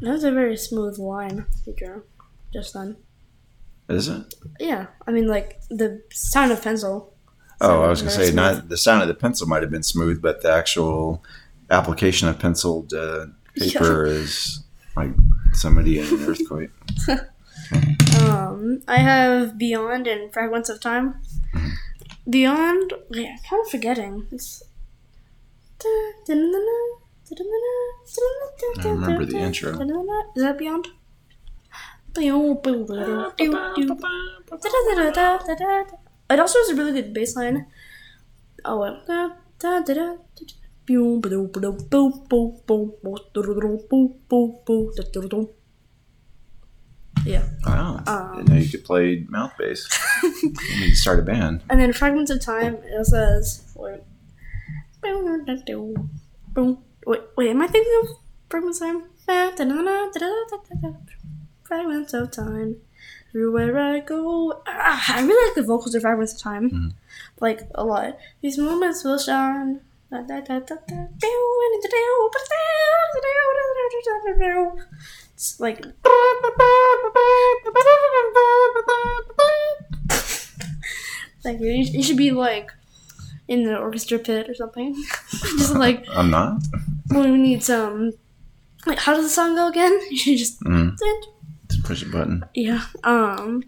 [0.00, 2.02] That was a very smooth line you drew
[2.54, 2.96] just then.
[3.90, 4.34] Is it?
[4.58, 7.12] Yeah, I mean, like the sound of pencil.
[7.60, 8.34] Oh, I was gonna say smooth.
[8.34, 11.22] not the sound of the pencil might have been smooth, but the actual
[11.70, 13.26] application of penciled uh,
[13.56, 14.62] paper is
[14.96, 15.10] like
[15.52, 16.70] somebody in an earthquake.
[18.20, 21.20] Um, I have Beyond and Fragments of Time.
[21.54, 21.68] Mm-hmm.
[22.30, 24.26] Beyond, yeah, I'm kind of forgetting.
[24.32, 24.62] It's.
[25.84, 26.32] I
[28.88, 29.70] remember the intro.
[30.36, 30.88] Is that Beyond?
[36.30, 37.66] It also has a really good bass line.
[38.64, 39.02] Oh, well.
[47.24, 47.44] Yeah.
[47.66, 49.88] Wow, Um, didn't know you could play mouth bass.
[50.22, 50.30] you
[50.80, 51.62] need to start a band.
[51.68, 54.00] And then Fragments of Time, it says, wait,
[57.06, 58.08] wait, wait, am I thinking of
[58.48, 59.02] Fragments of Time?
[61.70, 62.78] Fragments of Time,
[63.30, 64.60] everywhere I go.
[64.66, 66.92] Ah, I really like the vocals of Fragments of Time, Mhm.
[67.40, 68.18] like a lot.
[68.42, 69.80] These moments will shine.
[75.34, 75.86] It's like
[81.42, 81.68] Thank you.
[81.72, 82.70] You should be like
[83.48, 84.94] in the orchestra pit or something.
[85.58, 86.60] just like I'm not.
[87.10, 88.12] we need some.
[88.86, 89.92] Like, how does the song go again?
[90.10, 90.60] You should just.
[90.64, 90.96] Mm.
[91.78, 92.44] Push a button.
[92.54, 92.84] Yeah.
[93.04, 93.62] Um.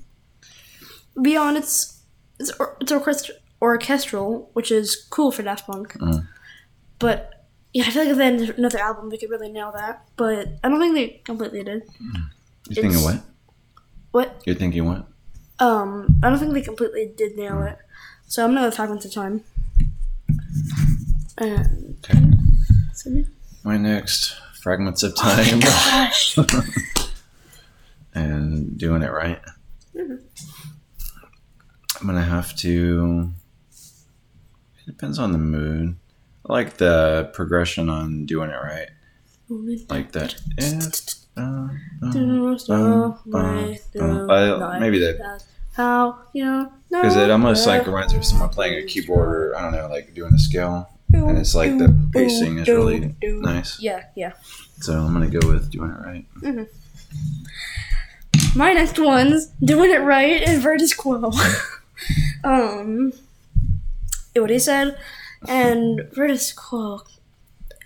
[1.21, 2.03] Beyond it's
[2.39, 5.93] it's or, it's orchest- orchestral, which is cool for Daft Punk.
[5.99, 6.27] Mm.
[6.99, 10.05] But yeah, I feel like if they had another album, they could really nail that.
[10.17, 11.83] But I don't think they completely did.
[12.69, 13.23] You're thinking It's- what?
[14.13, 14.43] What?
[14.45, 15.07] You're thinking what?
[15.59, 17.79] Um, I don't think they completely did nail it.
[18.27, 19.43] So I'm gonna go Fragments of Time.
[21.39, 23.25] And Okay.
[23.65, 26.37] My next fragments of time gosh.
[28.15, 29.41] and doing it right.
[29.95, 30.19] Mhm.
[32.01, 33.31] I'm gonna have to.
[34.81, 35.97] It depends on the mood.
[36.49, 38.89] I like the progression on doing it right.
[39.91, 40.35] Like that.
[41.37, 41.69] Uh, uh.
[44.61, 45.43] I- maybe that
[45.75, 46.73] How you know?
[46.91, 49.89] because it almost like reminds me of someone playing a keyboard or I don't know,
[49.89, 50.89] like doing a scale.
[51.13, 53.79] and it's like the pacing is really nice.
[53.81, 54.33] Yeah, yeah.
[54.81, 56.27] So I'm gonna go with doing it right.
[58.55, 61.33] My next one's doing it right and Veridis Quo.
[62.45, 63.13] um,
[64.35, 64.99] what he said,
[65.49, 67.01] and Veridis Quo.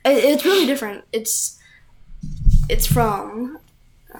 [0.05, 1.05] It, it's really different.
[1.13, 1.59] It's
[2.69, 3.59] it's from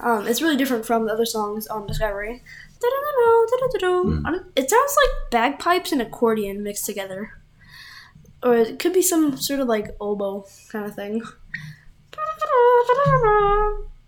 [0.01, 2.43] um, it's really different from the other songs on Discovery.
[4.05, 4.45] Mm.
[4.55, 7.31] It sounds like bagpipes and accordion mixed together,
[8.41, 11.21] or it could be some sort of like oboe kind of thing.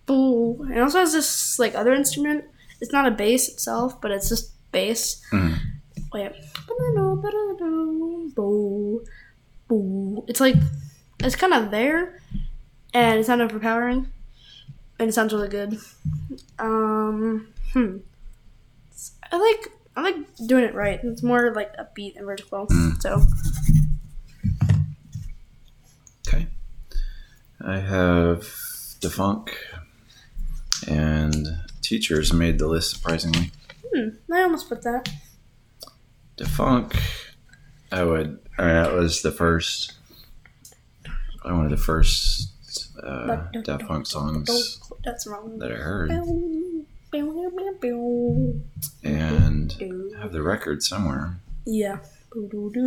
[0.09, 0.67] Boo.
[0.73, 2.45] It also has this like other instrument.
[2.81, 5.21] It's not a bass itself, but it's just bass.
[5.31, 5.59] Mm.
[6.11, 6.31] Wait.
[10.27, 10.55] It's like
[11.19, 12.19] it's kind of there,
[12.93, 14.07] and it's not overpowering,
[14.97, 15.77] and it sounds really good.
[16.57, 17.53] Um.
[17.73, 17.97] Hmm.
[19.31, 20.15] I like I like
[20.47, 20.99] doing it right.
[21.03, 22.65] It's more like upbeat and vertical.
[22.65, 22.99] Mm.
[23.01, 23.21] So
[26.27, 26.47] Okay.
[27.61, 28.47] I have
[29.01, 29.55] Da Funk
[30.87, 31.47] and
[31.81, 33.51] teachers made the list surprisingly.
[33.93, 35.09] hmm, I almost put that.
[36.37, 36.95] Da Funk,
[37.91, 38.39] I would.
[38.57, 39.93] I mean, that was the first.
[41.37, 42.51] Probably one of the first
[43.01, 45.57] uh, Daft Punk songs that's wrong.
[45.59, 46.85] that I heard, and
[50.15, 51.37] I have the record somewhere.
[51.65, 51.99] Yeah.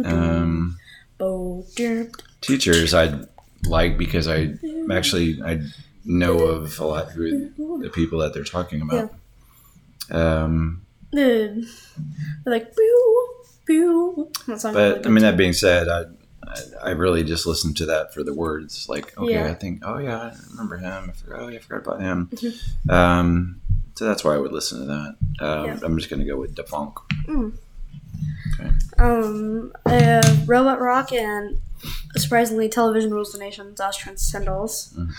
[0.04, 0.78] Um,
[2.40, 3.20] teachers, I
[3.66, 4.54] like because I
[4.90, 5.60] actually I
[6.04, 9.12] know of a lot who the people that they're talking about.
[10.10, 11.54] Um, they're
[12.46, 13.34] like, pew,
[13.66, 14.30] pew.
[14.46, 16.04] That sounds really but I mean, that being said, I,
[16.46, 18.88] I I really just listened to that for the words.
[18.88, 19.46] Like, okay, Yeah.
[19.50, 21.10] I think, oh yeah, I remember him.
[21.10, 22.28] I forgot, oh yeah, I forgot about him.
[22.32, 22.90] Mhm.
[22.90, 23.60] Um,
[23.94, 25.16] so that's why I would listen to that.
[25.46, 25.78] Um, Yeah.
[25.82, 26.98] I'm just gonna go with Da Funk.
[27.28, 28.70] Okay.
[28.98, 31.60] Um, have Robot Rock and
[32.16, 34.94] surprisingly, Television Rules the Nation, Transcendals.
[34.94, 35.10] Mhm.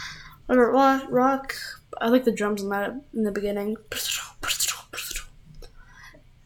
[0.48, 1.56] Rock,
[2.00, 3.78] I like the drums in that in the beginning.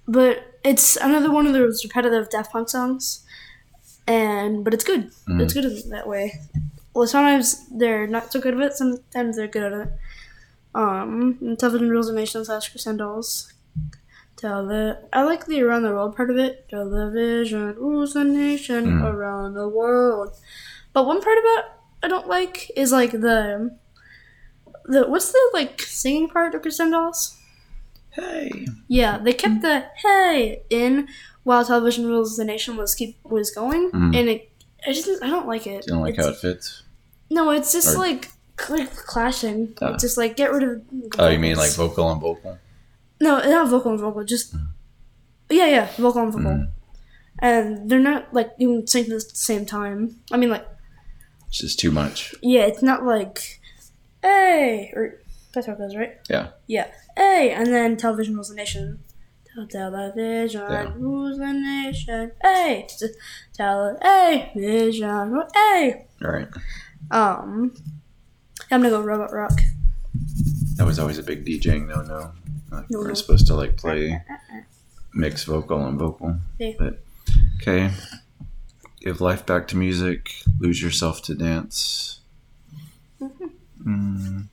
[0.07, 3.25] But it's another one of those repetitive Daft Punk songs,
[4.07, 5.12] and but it's good.
[5.27, 5.41] Mhm.
[5.41, 6.39] It's good in that way.
[6.93, 8.73] Well, sometimes they're not so good at it.
[8.73, 9.93] Sometimes they're good at it.
[10.73, 13.51] Um, and Television Rules the Nation, Das Transcendals.
[14.38, 16.69] Tele- I like the around the world part of it.
[16.69, 19.03] Television rules the nation Mm.
[19.13, 20.36] around the world.
[20.93, 21.63] But one part about
[22.03, 23.75] I don't like is like the
[24.88, 27.36] the what's the like singing part of Crescendolls?
[28.12, 31.08] Hey, Yeah, they kept the hey in
[31.43, 34.15] while Television Rules the Nation was keep was going, Mm.
[34.17, 34.52] and it
[34.88, 35.86] I just I don't like it.
[35.88, 36.84] you don't like It's- how it fits?
[37.30, 38.32] No, it's just Or- like
[38.69, 39.73] like clashing.
[39.82, 40.82] It's just like get rid of.
[41.19, 42.58] Oh, you mean like vocal on vocal?
[43.21, 44.23] No, not vocal and vocal.
[44.23, 44.56] Just
[45.50, 46.52] yeah, yeah, vocal and vocal.
[46.52, 46.67] Mm.
[47.39, 50.15] And they're not like even synced at the same time.
[50.32, 50.65] I mean, like
[51.50, 52.34] It's just too much.
[52.41, 53.60] yeah, it's not like
[54.21, 55.21] hey or
[55.53, 56.17] that's how it goes, right?
[56.30, 56.49] Yeah.
[56.67, 58.99] Yeah, hey, and then television rules the nation.
[59.71, 60.93] Television Yeah.
[60.97, 62.32] rules the nation.
[62.43, 63.08] Hey, T-
[63.53, 66.06] tele, hey, vision, hey.
[66.23, 66.47] All right.
[67.12, 67.73] Um,
[68.71, 69.60] I'm gonna go Robot Rock.
[70.75, 72.32] That was always a big DJing no no.
[72.71, 73.13] Like, No, we're no.
[73.13, 74.62] supposed to like play uh, uh, uh,
[75.13, 76.38] mix vocal and vocal.
[76.60, 76.73] Yeah.
[76.77, 76.99] But
[77.62, 77.91] okay.
[78.99, 80.34] Give life back to music.
[80.60, 82.19] Lose yourself to dance.
[83.85, 84.47] Mm,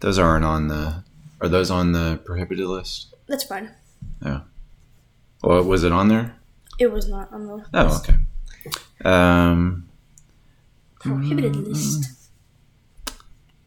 [0.00, 1.04] those aren't on the.
[1.40, 3.14] Are those on the prohibited list?
[3.26, 3.70] That's fine.
[4.24, 4.40] Yeah.
[5.42, 6.36] Well, was it on there?
[6.78, 8.16] It was not on the Oh, okay.
[9.04, 9.88] Um,
[10.98, 12.30] prohibited mm, list.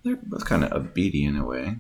[0.04, 1.78] They're both kind of upbeaty in a way.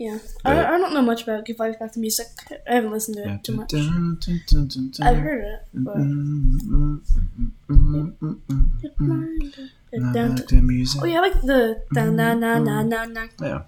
[0.00, 2.26] Yeah, But- I, I don't know much about Give Life Back to Music.
[2.66, 3.74] I haven't listened to it too much.
[5.02, 9.70] I've heard it, but Mm, mm, mm, mm, mm, mm, mm.
[9.92, 11.02] I Dun- like the music.
[11.02, 13.26] oh yeah, I like the da na na na na na.
[13.42, 13.62] Yeah.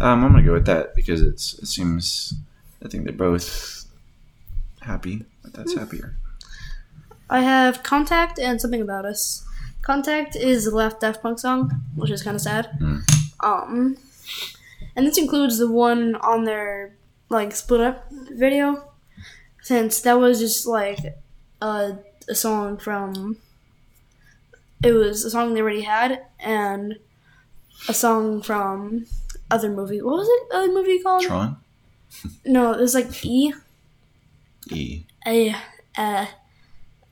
[0.00, 2.34] Um, I'm gonna go with that because it's it seems
[2.84, 3.84] I think they're both
[4.80, 5.78] happy, but that's Hmm.
[5.80, 6.14] happier.
[7.30, 9.44] I have Contact and Something About Us.
[9.82, 12.64] Contact is the last Daft Punk song, which is kind of sad.
[12.80, 13.02] Mm.
[13.40, 13.96] Um,
[14.98, 16.96] and this includes the one on their
[17.28, 18.90] like split up video,
[19.62, 20.98] since that was just like
[21.62, 23.36] a, a song from.
[24.82, 26.98] It was a song they already had, and
[27.88, 29.06] a song from
[29.52, 30.02] other movie.
[30.02, 30.52] What was it?
[30.52, 31.22] Other movie called?
[31.22, 31.56] Tron
[32.44, 33.54] No, it was like E.
[34.72, 35.04] E.
[35.24, 35.54] A.
[35.96, 36.26] Uh,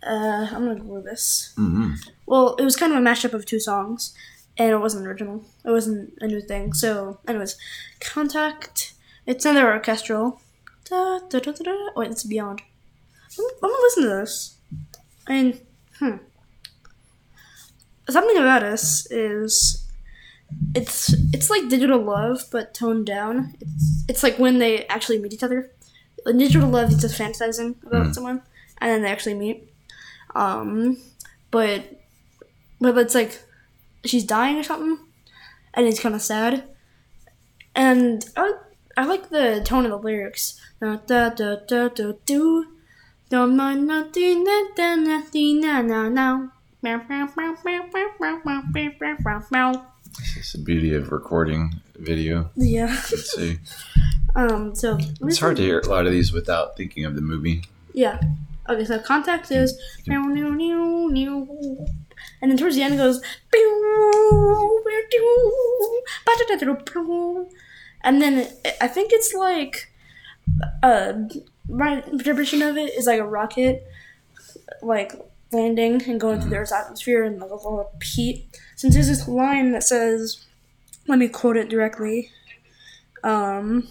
[0.05, 1.55] uh, I'm gonna Google this.
[1.57, 1.92] Mm-hmm.
[2.27, 4.12] Well, it was kind of a mashup of two songs,
[4.59, 5.45] and it wasn't original.
[5.64, 6.73] It wasn't a new thing.
[6.73, 7.57] So, anyways,
[8.01, 8.95] Contact.
[9.27, 10.40] It's another orchestral.
[10.88, 11.77] Da, da, da, da, da.
[11.97, 12.62] Wait, it's Beyond.
[13.38, 14.57] I'm, I'm gonna listen to this.
[15.27, 15.61] I mean,
[15.99, 16.16] hmm.
[18.09, 19.83] Something about us is.
[20.77, 23.55] It's it's like digital love, but toned down.
[23.61, 25.73] It's it's like when they actually meet each other.
[26.25, 28.14] Like, digital love is just fantasizing about Mm.
[28.14, 28.42] someone,
[28.79, 29.73] and then they actually meet.
[30.37, 30.99] Um,
[31.51, 31.83] but
[32.81, 33.42] but it's like
[34.07, 34.99] she's dying or something,
[35.75, 36.64] and it's kind of sad.
[37.75, 38.55] And I,
[38.97, 40.61] I like the tone of the lyrics.
[40.81, 41.31] Da da
[50.37, 52.51] It's the beauty of recording video.
[52.57, 52.87] Yeah.
[52.87, 53.59] Let's see.
[54.37, 57.64] Um, so it's hard to hear a lot of these without thinking of the movie.
[57.95, 58.21] Yeah.
[58.69, 59.73] Okay, so contact is.
[60.07, 60.12] Mm-hmm
[62.40, 63.20] and then towards the end it goes
[68.02, 68.48] and then
[68.81, 69.90] I think it's like
[70.83, 71.12] uh
[71.68, 73.87] my interpretation of it is like a rocket
[74.83, 75.12] like
[75.52, 78.46] landing and going through the Earth's atmosphere and like a little heat.
[78.74, 80.44] Since there's this line that says,
[81.07, 82.31] let me quote it directly.
[83.22, 83.88] Um,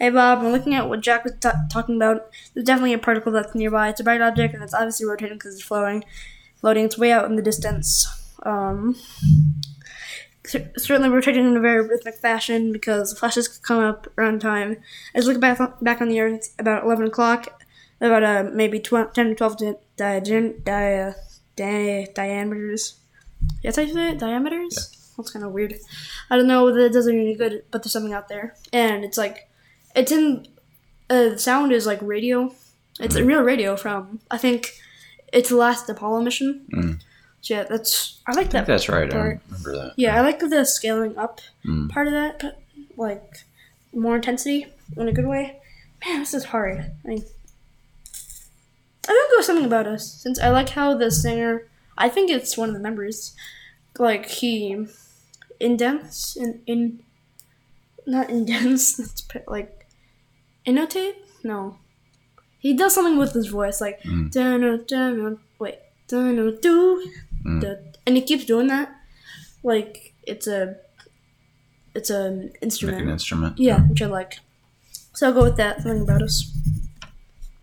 [0.00, 2.30] Hey Bob, I'm looking at what Jack was ta talking about.
[2.54, 3.88] There's definitely a particle that's nearby.
[3.88, 6.04] It's a bright object, and it's obviously rotating because it's flowing.
[6.60, 8.06] Floating, it's way out in the distance.
[8.42, 8.96] Um,
[10.44, 14.76] cer- certainly rotating in a very rhythmic fashion because the flashes come up around time.
[15.14, 17.62] I just look back on, back on the Earth it's about 11 o'clock,
[18.00, 21.12] about uh, maybe 12, 10 to 12 di- di- di- di-
[21.56, 22.96] di- diameters.
[23.62, 24.18] That's I say it?
[24.18, 25.12] Diameters?
[25.16, 25.74] That's kind of weird.
[26.30, 28.54] I don't know that it doesn't any good, but there's something out there.
[28.72, 29.48] And it's like,
[29.94, 30.46] it's in
[31.10, 32.52] uh, the sound is like radio.
[33.00, 34.72] It's a real radio from I think
[35.32, 36.66] it's the last Apollo mission.
[36.74, 37.00] Mm.
[37.40, 38.66] So yeah, that's I like I think that.
[38.66, 39.12] that's right.
[39.12, 39.92] I remember that.
[39.96, 41.88] Yeah, I like the scaling up Mm.
[41.90, 42.60] part of that, but
[42.96, 43.38] like
[43.92, 45.60] more intensity in a good way.
[46.04, 46.78] Man, this is hard.
[47.04, 47.24] I mean,
[49.08, 51.66] I'm gonna go something about us since I like how the singer.
[51.96, 53.34] I think it's one of the members.
[53.98, 54.86] Like he
[55.60, 57.00] indents in in
[58.06, 58.98] not indents.
[59.00, 59.86] It's p- like
[60.66, 61.14] innotate.
[61.44, 61.78] No,
[62.58, 64.30] he does something with his voice, like Mm.
[64.32, 67.10] dun dun wait dun do
[67.44, 67.78] Mm.
[68.06, 68.94] and he keeps doing that.
[69.62, 70.76] Like it's a
[71.94, 73.02] it's an instrument.
[73.02, 73.58] an instrument.
[73.58, 74.38] Yeah, which I like.
[75.14, 75.82] So I'll go with that.
[75.82, 76.50] Something about us.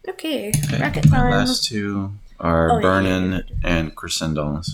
[0.08, 0.78] Okay, Okay.
[0.78, 1.32] bracket My time.
[1.32, 4.66] last two are Oh, yeah, Burnin' yeah, and Crescendolls.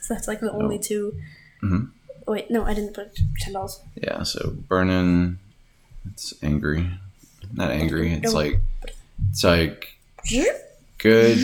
[0.00, 1.14] So that's like the only two.
[1.62, 1.90] Mhm.
[2.26, 3.18] Wait, no, I didn't put
[3.52, 3.80] dollars.
[4.02, 5.38] Yeah, so Burnin',
[6.10, 6.90] it's angry.
[7.52, 8.12] Not angry.
[8.14, 8.60] It's like
[9.30, 9.96] it's like
[10.98, 11.38] good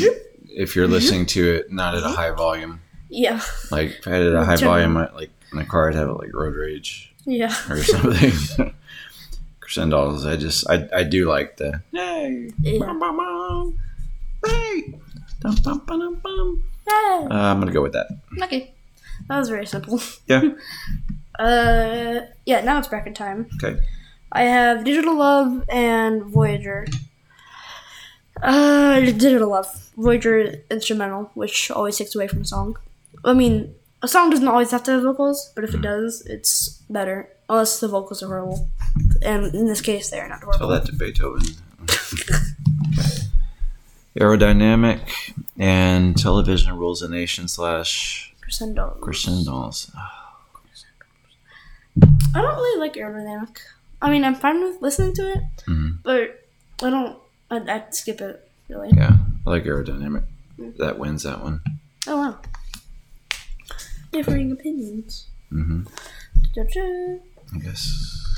[0.48, 2.80] if you're listening to it not at a high volume.
[3.08, 3.40] Yeah,
[3.72, 5.88] Like if I had it at a high Turn- volume, I, like in a car,
[5.88, 7.52] I'd have it like road rage yeah.
[7.68, 8.72] or something.
[9.60, 12.78] Crescendolls, I just I I do like the yay, Yeah.
[12.78, 13.78] bum, bum, bum,
[14.46, 14.94] hey,
[15.40, 16.64] dum, bum, bum, dum, bum.
[16.88, 18.08] Uh, I'm gonna go with that.
[18.42, 18.72] okay,
[19.28, 20.00] that was very simple.
[20.26, 20.42] Yeah.
[21.38, 22.60] Uh, yeah.
[22.60, 23.48] Now it's bracket time.
[23.54, 23.80] Okay.
[24.30, 26.86] I have Digital Love and Voyager.
[28.42, 29.90] Uh, Digital Love.
[29.96, 32.76] Voyager instrumental, which always takes away from a song.
[33.24, 36.80] I mean, a song doesn't always have to have vocals, but if it does, it's
[36.88, 37.28] better.
[37.50, 38.68] Unless the vocals are horrible.
[39.22, 40.58] And in this case, they are not horrible.
[40.58, 41.42] Tell that to Beethoven.
[44.18, 45.00] Aerodynamic
[45.58, 48.96] and television rules a nation slash Crescendo.
[49.00, 49.90] crescendolls.
[52.34, 53.58] I don't really like aerodynamic.
[54.02, 55.98] I mean, I'm fine with listening to it, Mhm.
[56.02, 56.44] but
[56.82, 57.18] I don't.
[57.50, 58.90] I'd, I'd skip it, really.
[58.96, 60.24] Yeah, I like aerodynamic.
[60.78, 61.60] That wins that one.
[62.06, 62.38] Oh, wow.
[64.12, 65.26] Differing opinions.
[65.52, 65.82] Mm-hmm.
[66.54, 67.18] Da-da.
[67.54, 68.36] I guess.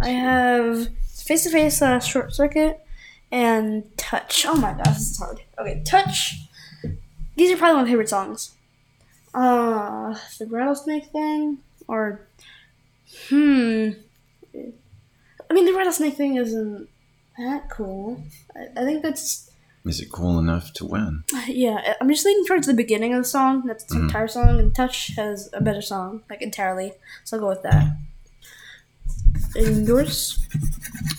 [0.00, 2.84] I have face to face slash short circuit
[3.30, 4.44] and touch.
[4.46, 5.40] Oh my gosh, this is hard.
[5.58, 6.36] Okay, touch.
[7.36, 8.54] These are probably my favorite songs.
[9.34, 12.26] Uh, the rattlesnake thing or
[13.28, 13.90] hmm.
[14.54, 16.88] I mean, the rattlesnake thing isn't
[17.38, 18.22] that cool.
[18.56, 19.50] I, I think that's
[19.84, 21.24] Is it cool enough to win?
[21.48, 21.94] yeah.
[22.00, 23.64] I'm just leaning towards the beginning of the song.
[23.66, 24.02] That's the Mhm.
[24.02, 26.92] entire song, and Touch has a better song, like entirely.
[27.24, 27.96] So I'll go with that.
[29.54, 30.38] And yours?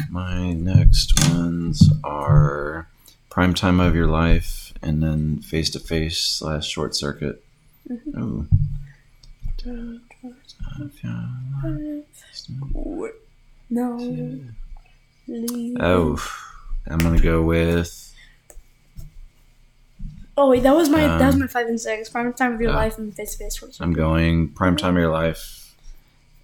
[0.09, 2.87] My next ones are
[3.29, 7.43] Prime Time of Your Life and then Face to Face slash Short Circuit.
[8.17, 8.47] Ooh.
[13.69, 13.97] No.
[15.79, 16.17] Oh,
[16.87, 18.09] I'm gonna go with
[20.39, 22.07] Oh wait, that was my that was Um, my five and six.
[22.07, 24.95] Prime time of your uh, life and face to face short I'm going Prime Time
[24.95, 25.75] of Your Life.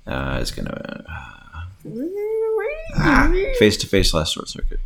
[0.06, 1.06] Uh, is gonna
[3.58, 4.80] Face to Face slash Short Circuit.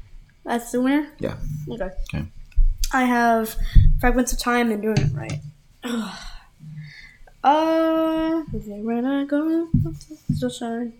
[0.45, 1.09] That's the winner.
[1.19, 1.37] Yeah.
[1.67, 1.89] Okay.
[2.13, 2.25] Okay.
[2.93, 3.55] I have
[3.99, 5.39] fragments of time and doing it right.
[7.43, 9.69] uh, okay, when I go
[10.39, 10.93] to shine,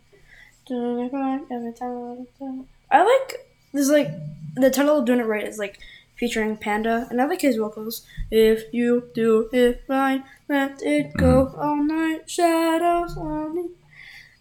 [0.65, 2.25] doing it right every time.
[2.41, 4.09] I like there's like
[4.55, 5.79] the title of doing it right is like
[6.15, 8.05] featuring Panda, and I like his vocals.
[8.29, 13.69] If you do it right, let it go all night, shadows on me.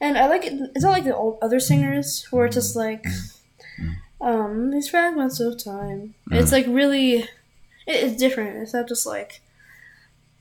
[0.00, 0.54] And I like it.
[0.74, 3.04] It's not like the old other singers who are just like,
[4.20, 6.14] um, these fragments of time.
[6.30, 7.28] It's like really, it,
[7.86, 8.56] it's different.
[8.62, 9.40] It's not just like,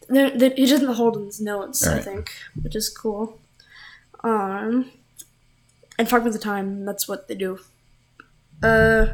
[0.10, 1.86] he doesn't hold his notes.
[1.86, 2.32] I think,
[2.62, 3.40] which is cool.
[4.24, 4.92] Um,
[6.00, 6.86] and fragments of time.
[6.86, 7.60] That's what they do.
[8.64, 9.08] Uh.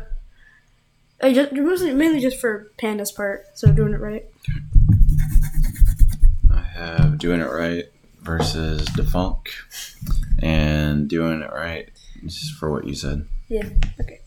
[1.22, 4.26] I just, mostly, mainly just for Panda's part, so doing it right.
[6.54, 7.86] I have Doing It Right
[8.22, 9.50] versus Da Funk
[10.39, 11.89] and Doing It Right
[12.26, 13.26] just for what you said.
[13.48, 13.70] Yeah,
[14.02, 14.20] okay.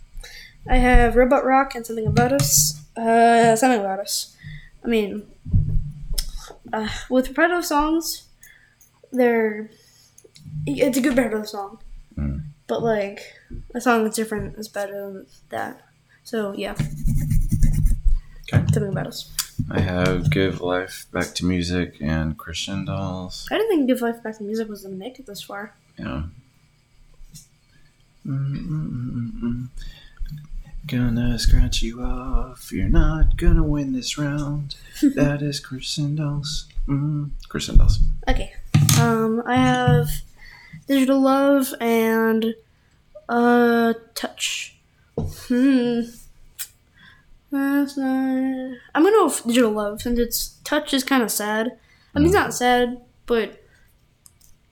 [0.70, 2.82] I have Robot Rock and Something About Us.
[2.96, 4.34] Uh, Something About Us.
[4.82, 5.26] I mean,
[6.72, 8.26] uh, with repetitive songs,
[9.12, 9.68] they're.
[10.66, 11.78] It's a good repetitive song.
[12.66, 13.20] But, like,
[13.74, 15.82] a song that's different is better than that.
[16.24, 16.74] So, yeah.
[18.52, 18.86] Okay.
[18.86, 19.30] About Us.
[19.70, 23.46] I have Give Life Back to Music and Crescendolls.
[23.50, 25.74] I didn't think Give Life Back to Music was going to make it this far.
[25.98, 26.24] Yeah.
[28.26, 29.68] Mm-mm-mm-mm.
[30.86, 32.72] Gonna scratch you off.
[32.72, 34.76] You're not gonna win this round.
[35.02, 36.66] that is Crescendolls.
[36.86, 37.98] Mm, Christian Dolls.
[38.28, 38.52] Okay.
[39.00, 40.08] Um, I have
[40.86, 42.54] Digital Love and
[43.28, 44.76] uh Touch.
[45.18, 46.02] Hmm.
[47.50, 48.76] That's not.
[48.94, 51.78] I'm gonna go with Digital Love since it's Touch is kind of sad.
[52.14, 53.62] I mean, it's not sad, but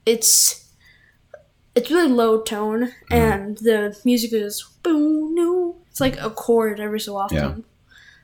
[0.06, 0.72] it's
[1.74, 5.76] it's really low tone, and the music is boom no.
[5.90, 7.36] It's like a chord every so often.
[7.38, 7.54] Yeah.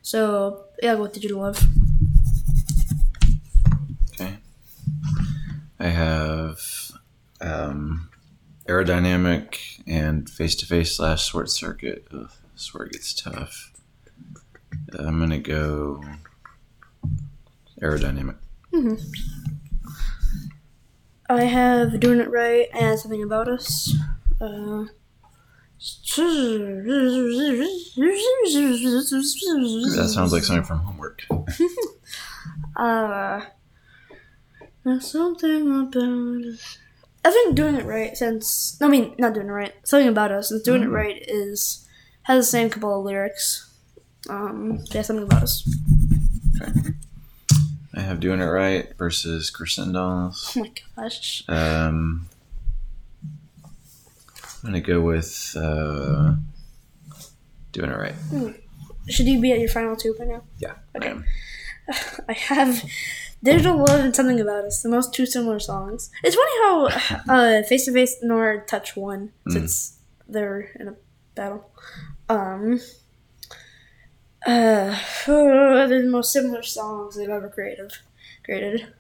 [0.03, 1.62] So yeah, I'll go with Digital Love.
[4.12, 4.38] Okay.
[5.78, 6.61] I have
[7.41, 8.09] um,
[8.66, 12.07] aerodynamic and face to face slash short circuit.
[12.12, 13.72] Ugh, this is where it gets tough.
[14.99, 16.03] I'm gonna go
[17.80, 18.36] aerodynamic.
[21.28, 23.95] I have Doing It Right and Something About Us.
[24.41, 24.84] Uh,
[29.97, 31.22] That sounds like something from homework.
[32.76, 33.45] Uh,
[34.84, 36.78] there's something about us.
[37.25, 38.79] I think Doing It Right since.
[38.81, 39.75] I mean, not Doing It Right.
[39.85, 40.49] Something About Us.
[40.49, 40.93] Since Doing It Mm.
[40.95, 41.87] Right is.
[42.23, 43.71] has the same couple of lyrics.
[44.29, 45.68] Um, yeah, Something About Us.
[47.95, 50.57] I have doing it right versus Crescendolls.
[50.57, 51.43] Oh my gosh.
[51.49, 52.29] Um,
[54.62, 56.35] I'm gonna go with uh,
[57.73, 58.14] doing it right.
[59.09, 60.43] Should you be at your final two by now?
[60.59, 60.75] Yeah.
[60.97, 61.09] Okay.
[61.09, 61.25] I am.
[62.29, 62.83] I have
[63.43, 66.11] Digital Love and Something About Us, the most two similar songs.
[66.22, 70.95] It's funny how uh, Face to Face nor Touch won since they're in a
[71.34, 71.70] battle.
[72.28, 72.80] Um,
[74.47, 77.93] uh, they're the most similar songs they've ever created.
[78.45, 78.93] Created.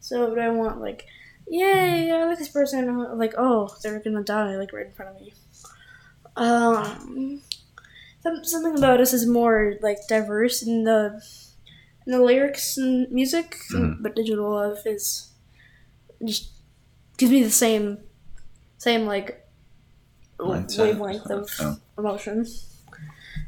[0.00, 1.06] So, but I want like,
[1.46, 2.10] yay!
[2.10, 3.16] I like this person.
[3.16, 5.32] Like, oh, they're gonna die like right in front of me.
[6.36, 7.42] Um,
[8.42, 11.22] something about us is more like diverse in the
[12.06, 14.02] in the lyrics and music, Mhm.
[14.02, 15.28] but Digital Love is
[16.24, 16.50] just
[17.16, 17.98] gives me the same
[18.78, 19.46] same like
[20.38, 20.78] Mindset.
[20.78, 21.78] wavelength of Oh.
[21.98, 22.46] emotion.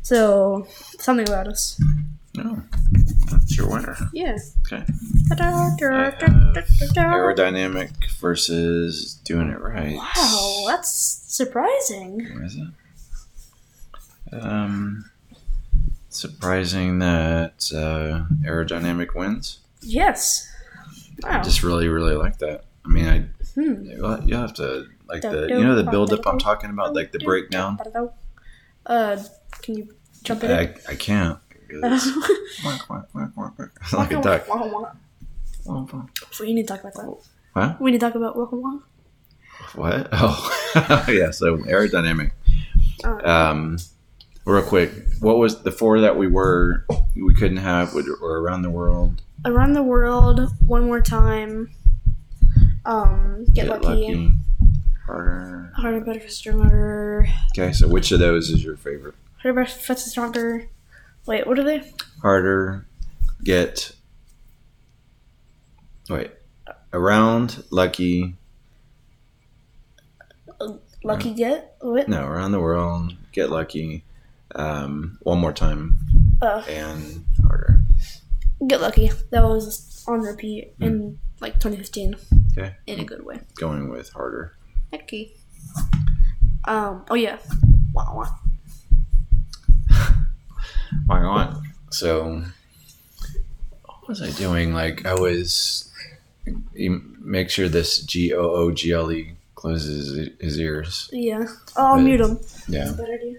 [0.03, 0.67] So
[1.01, 1.81] something about us,
[2.35, 2.63] No,
[3.31, 3.97] that's your winner.
[4.13, 4.37] yeah.
[4.73, 4.85] Okay.
[6.97, 7.91] Aerodynamic
[8.21, 9.97] versus doing it right.
[9.97, 12.25] Wow, that's surprising.
[12.35, 12.69] Where is it?
[14.33, 15.11] Um,
[16.17, 19.61] surprising that uh, aerodynamic wins.
[19.83, 20.49] Yes.
[21.25, 21.43] I Wow.
[21.43, 22.65] just really, really like that.
[22.85, 23.19] I mean, I
[23.55, 23.85] Hmm.
[23.85, 27.13] you'll you'll have to like the you know the build up I'm talking about, like
[27.13, 27.79] the breakdown.
[28.85, 29.17] Uh,
[29.63, 30.51] can you jump in?
[30.53, 31.39] I, I can't.
[32.63, 34.47] Like a duck.
[36.31, 37.17] So you need to talk about that.
[37.55, 37.75] Huh?
[37.81, 38.85] We need to talk about Waka Waka.
[39.75, 40.09] What?
[40.13, 41.31] Oh, yeah.
[41.31, 42.33] So aerodynamic.
[43.25, 43.79] Um,
[44.47, 48.71] real quick, what was the four that we were we couldn't have were around the
[48.71, 49.23] world?
[49.45, 51.71] around the world one more time.
[52.85, 54.31] Um, get, lucky.
[55.07, 55.73] Harder.
[55.77, 57.29] Harder, better, faster, stronger.
[57.57, 59.15] Okay, so which of those is your favorite?
[59.43, 60.69] Harder, better, faster, stronger.
[61.27, 61.83] Wait, what are they?
[62.23, 62.87] Harder,
[63.43, 63.93] get.
[66.09, 66.31] Wait,
[66.93, 68.37] around, lucky.
[71.03, 71.77] Lucky get?
[71.81, 72.09] What?
[72.09, 74.03] No, around the world, get lucky.
[74.57, 75.99] Um, one more time
[76.41, 77.81] Uh, and harder.
[78.67, 79.11] get lucky.
[79.31, 82.17] That was on repeat in like 2015.
[82.57, 82.75] Okay.
[82.87, 83.41] In a good way.
[83.57, 84.55] Going with harder.
[84.95, 85.33] Okay.
[86.65, 87.05] Um.
[87.11, 87.39] Oh yeah.
[91.07, 91.61] Why not?
[91.91, 92.43] So,
[93.85, 94.75] what was I doing?
[94.75, 95.91] Like, I was
[97.21, 101.09] make sure this G O O G L E closes his ears.
[101.13, 101.45] Yeah.
[101.77, 102.39] Oh, I'll But- mute him.
[102.69, 103.39] Yeah, Better idea.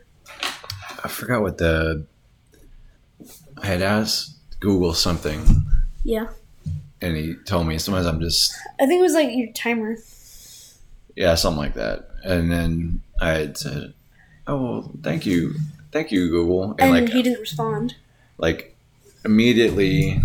[1.03, 2.05] I forgot what the.
[3.61, 5.65] I had asked Google something,
[6.03, 6.27] Yeah.
[7.01, 9.97] and he told me sometimes I'm just I think it was like your timer.
[11.15, 13.93] yeah something like that, and then I had said,
[14.45, 15.55] "Oh, well, thank you,
[15.91, 17.95] thank you, Google," and, And like he didn't respond.
[18.37, 18.75] like
[19.25, 20.21] immediately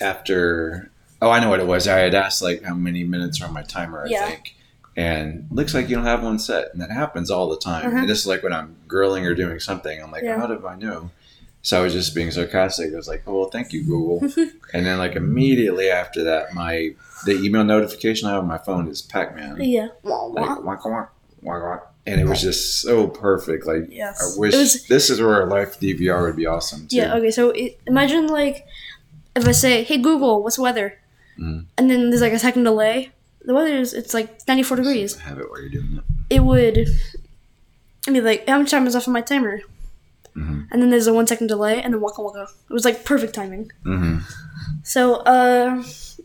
[0.00, 0.90] after
[1.22, 3.52] oh i know what it was i had asked like how many minutes are on
[3.52, 4.26] my timer i Yeah.
[4.28, 4.55] think
[4.96, 7.98] and looks like you don't have one set and that happens all the time Uh-huh.
[7.98, 10.38] and this is like when i'm grilling or doing something i'm like Yeah.
[10.38, 11.10] how did i know
[11.62, 14.20] so i was just being sarcastic i was like oh well thank you google
[14.72, 16.94] and then like immediately after that my
[17.26, 19.88] the email notification i have on my phone is pac-man Yeah.
[20.02, 20.76] Wah, like, wah.
[20.76, 20.84] whack,
[21.42, 21.82] whack.
[22.06, 24.20] and it was just so perfect like Yes.
[24.22, 26.96] I wish was this is where a life DVR would be awesome too.
[26.96, 28.64] Yeah, okay, so it, imagine like
[29.34, 30.98] if I say, "Hey Google, what's weather?"
[31.38, 31.66] Mhm.
[31.76, 33.10] and then there's like a second delay.
[33.46, 35.16] The weather is it's like 94 degrees.
[35.20, 36.04] Have it while you're doing it.
[36.34, 36.86] It would.
[38.06, 39.60] I mean, like how much time is left on my timer?
[40.36, 40.66] Mhm.
[40.70, 42.48] And then there's a one second delay, and then waka waka.
[42.68, 43.70] It was like perfect timing.
[43.84, 44.18] Mm-hmm.
[44.82, 45.82] So, uh,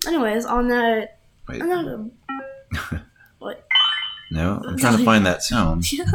[0.07, 1.61] anyways, on that, Wait.
[1.61, 3.01] on that,
[4.31, 5.91] No, I'm trying to find that sound.
[5.97, 6.05] yeah,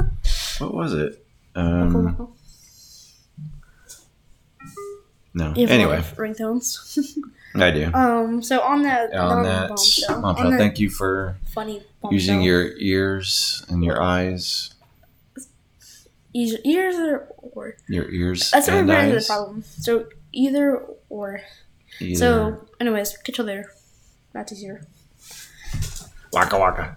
[0.59, 1.25] What was it?
[1.55, 2.27] Um, waka.
[5.35, 5.53] no.
[5.55, 7.17] You have a lot Anyway, of ringtones.
[7.63, 7.91] I do.
[7.95, 12.43] um, so on that, On on that, bombshell, bombshell, on thank you for funny using
[12.43, 14.75] your ears and your eyes,
[16.35, 19.63] ears, ears or, or your ears That's and really the problem.
[19.63, 21.41] So either or.
[22.01, 22.19] Either.
[22.19, 23.73] So, anyways, catch you later.
[24.33, 24.87] That's easier.
[26.33, 26.97] waka waka.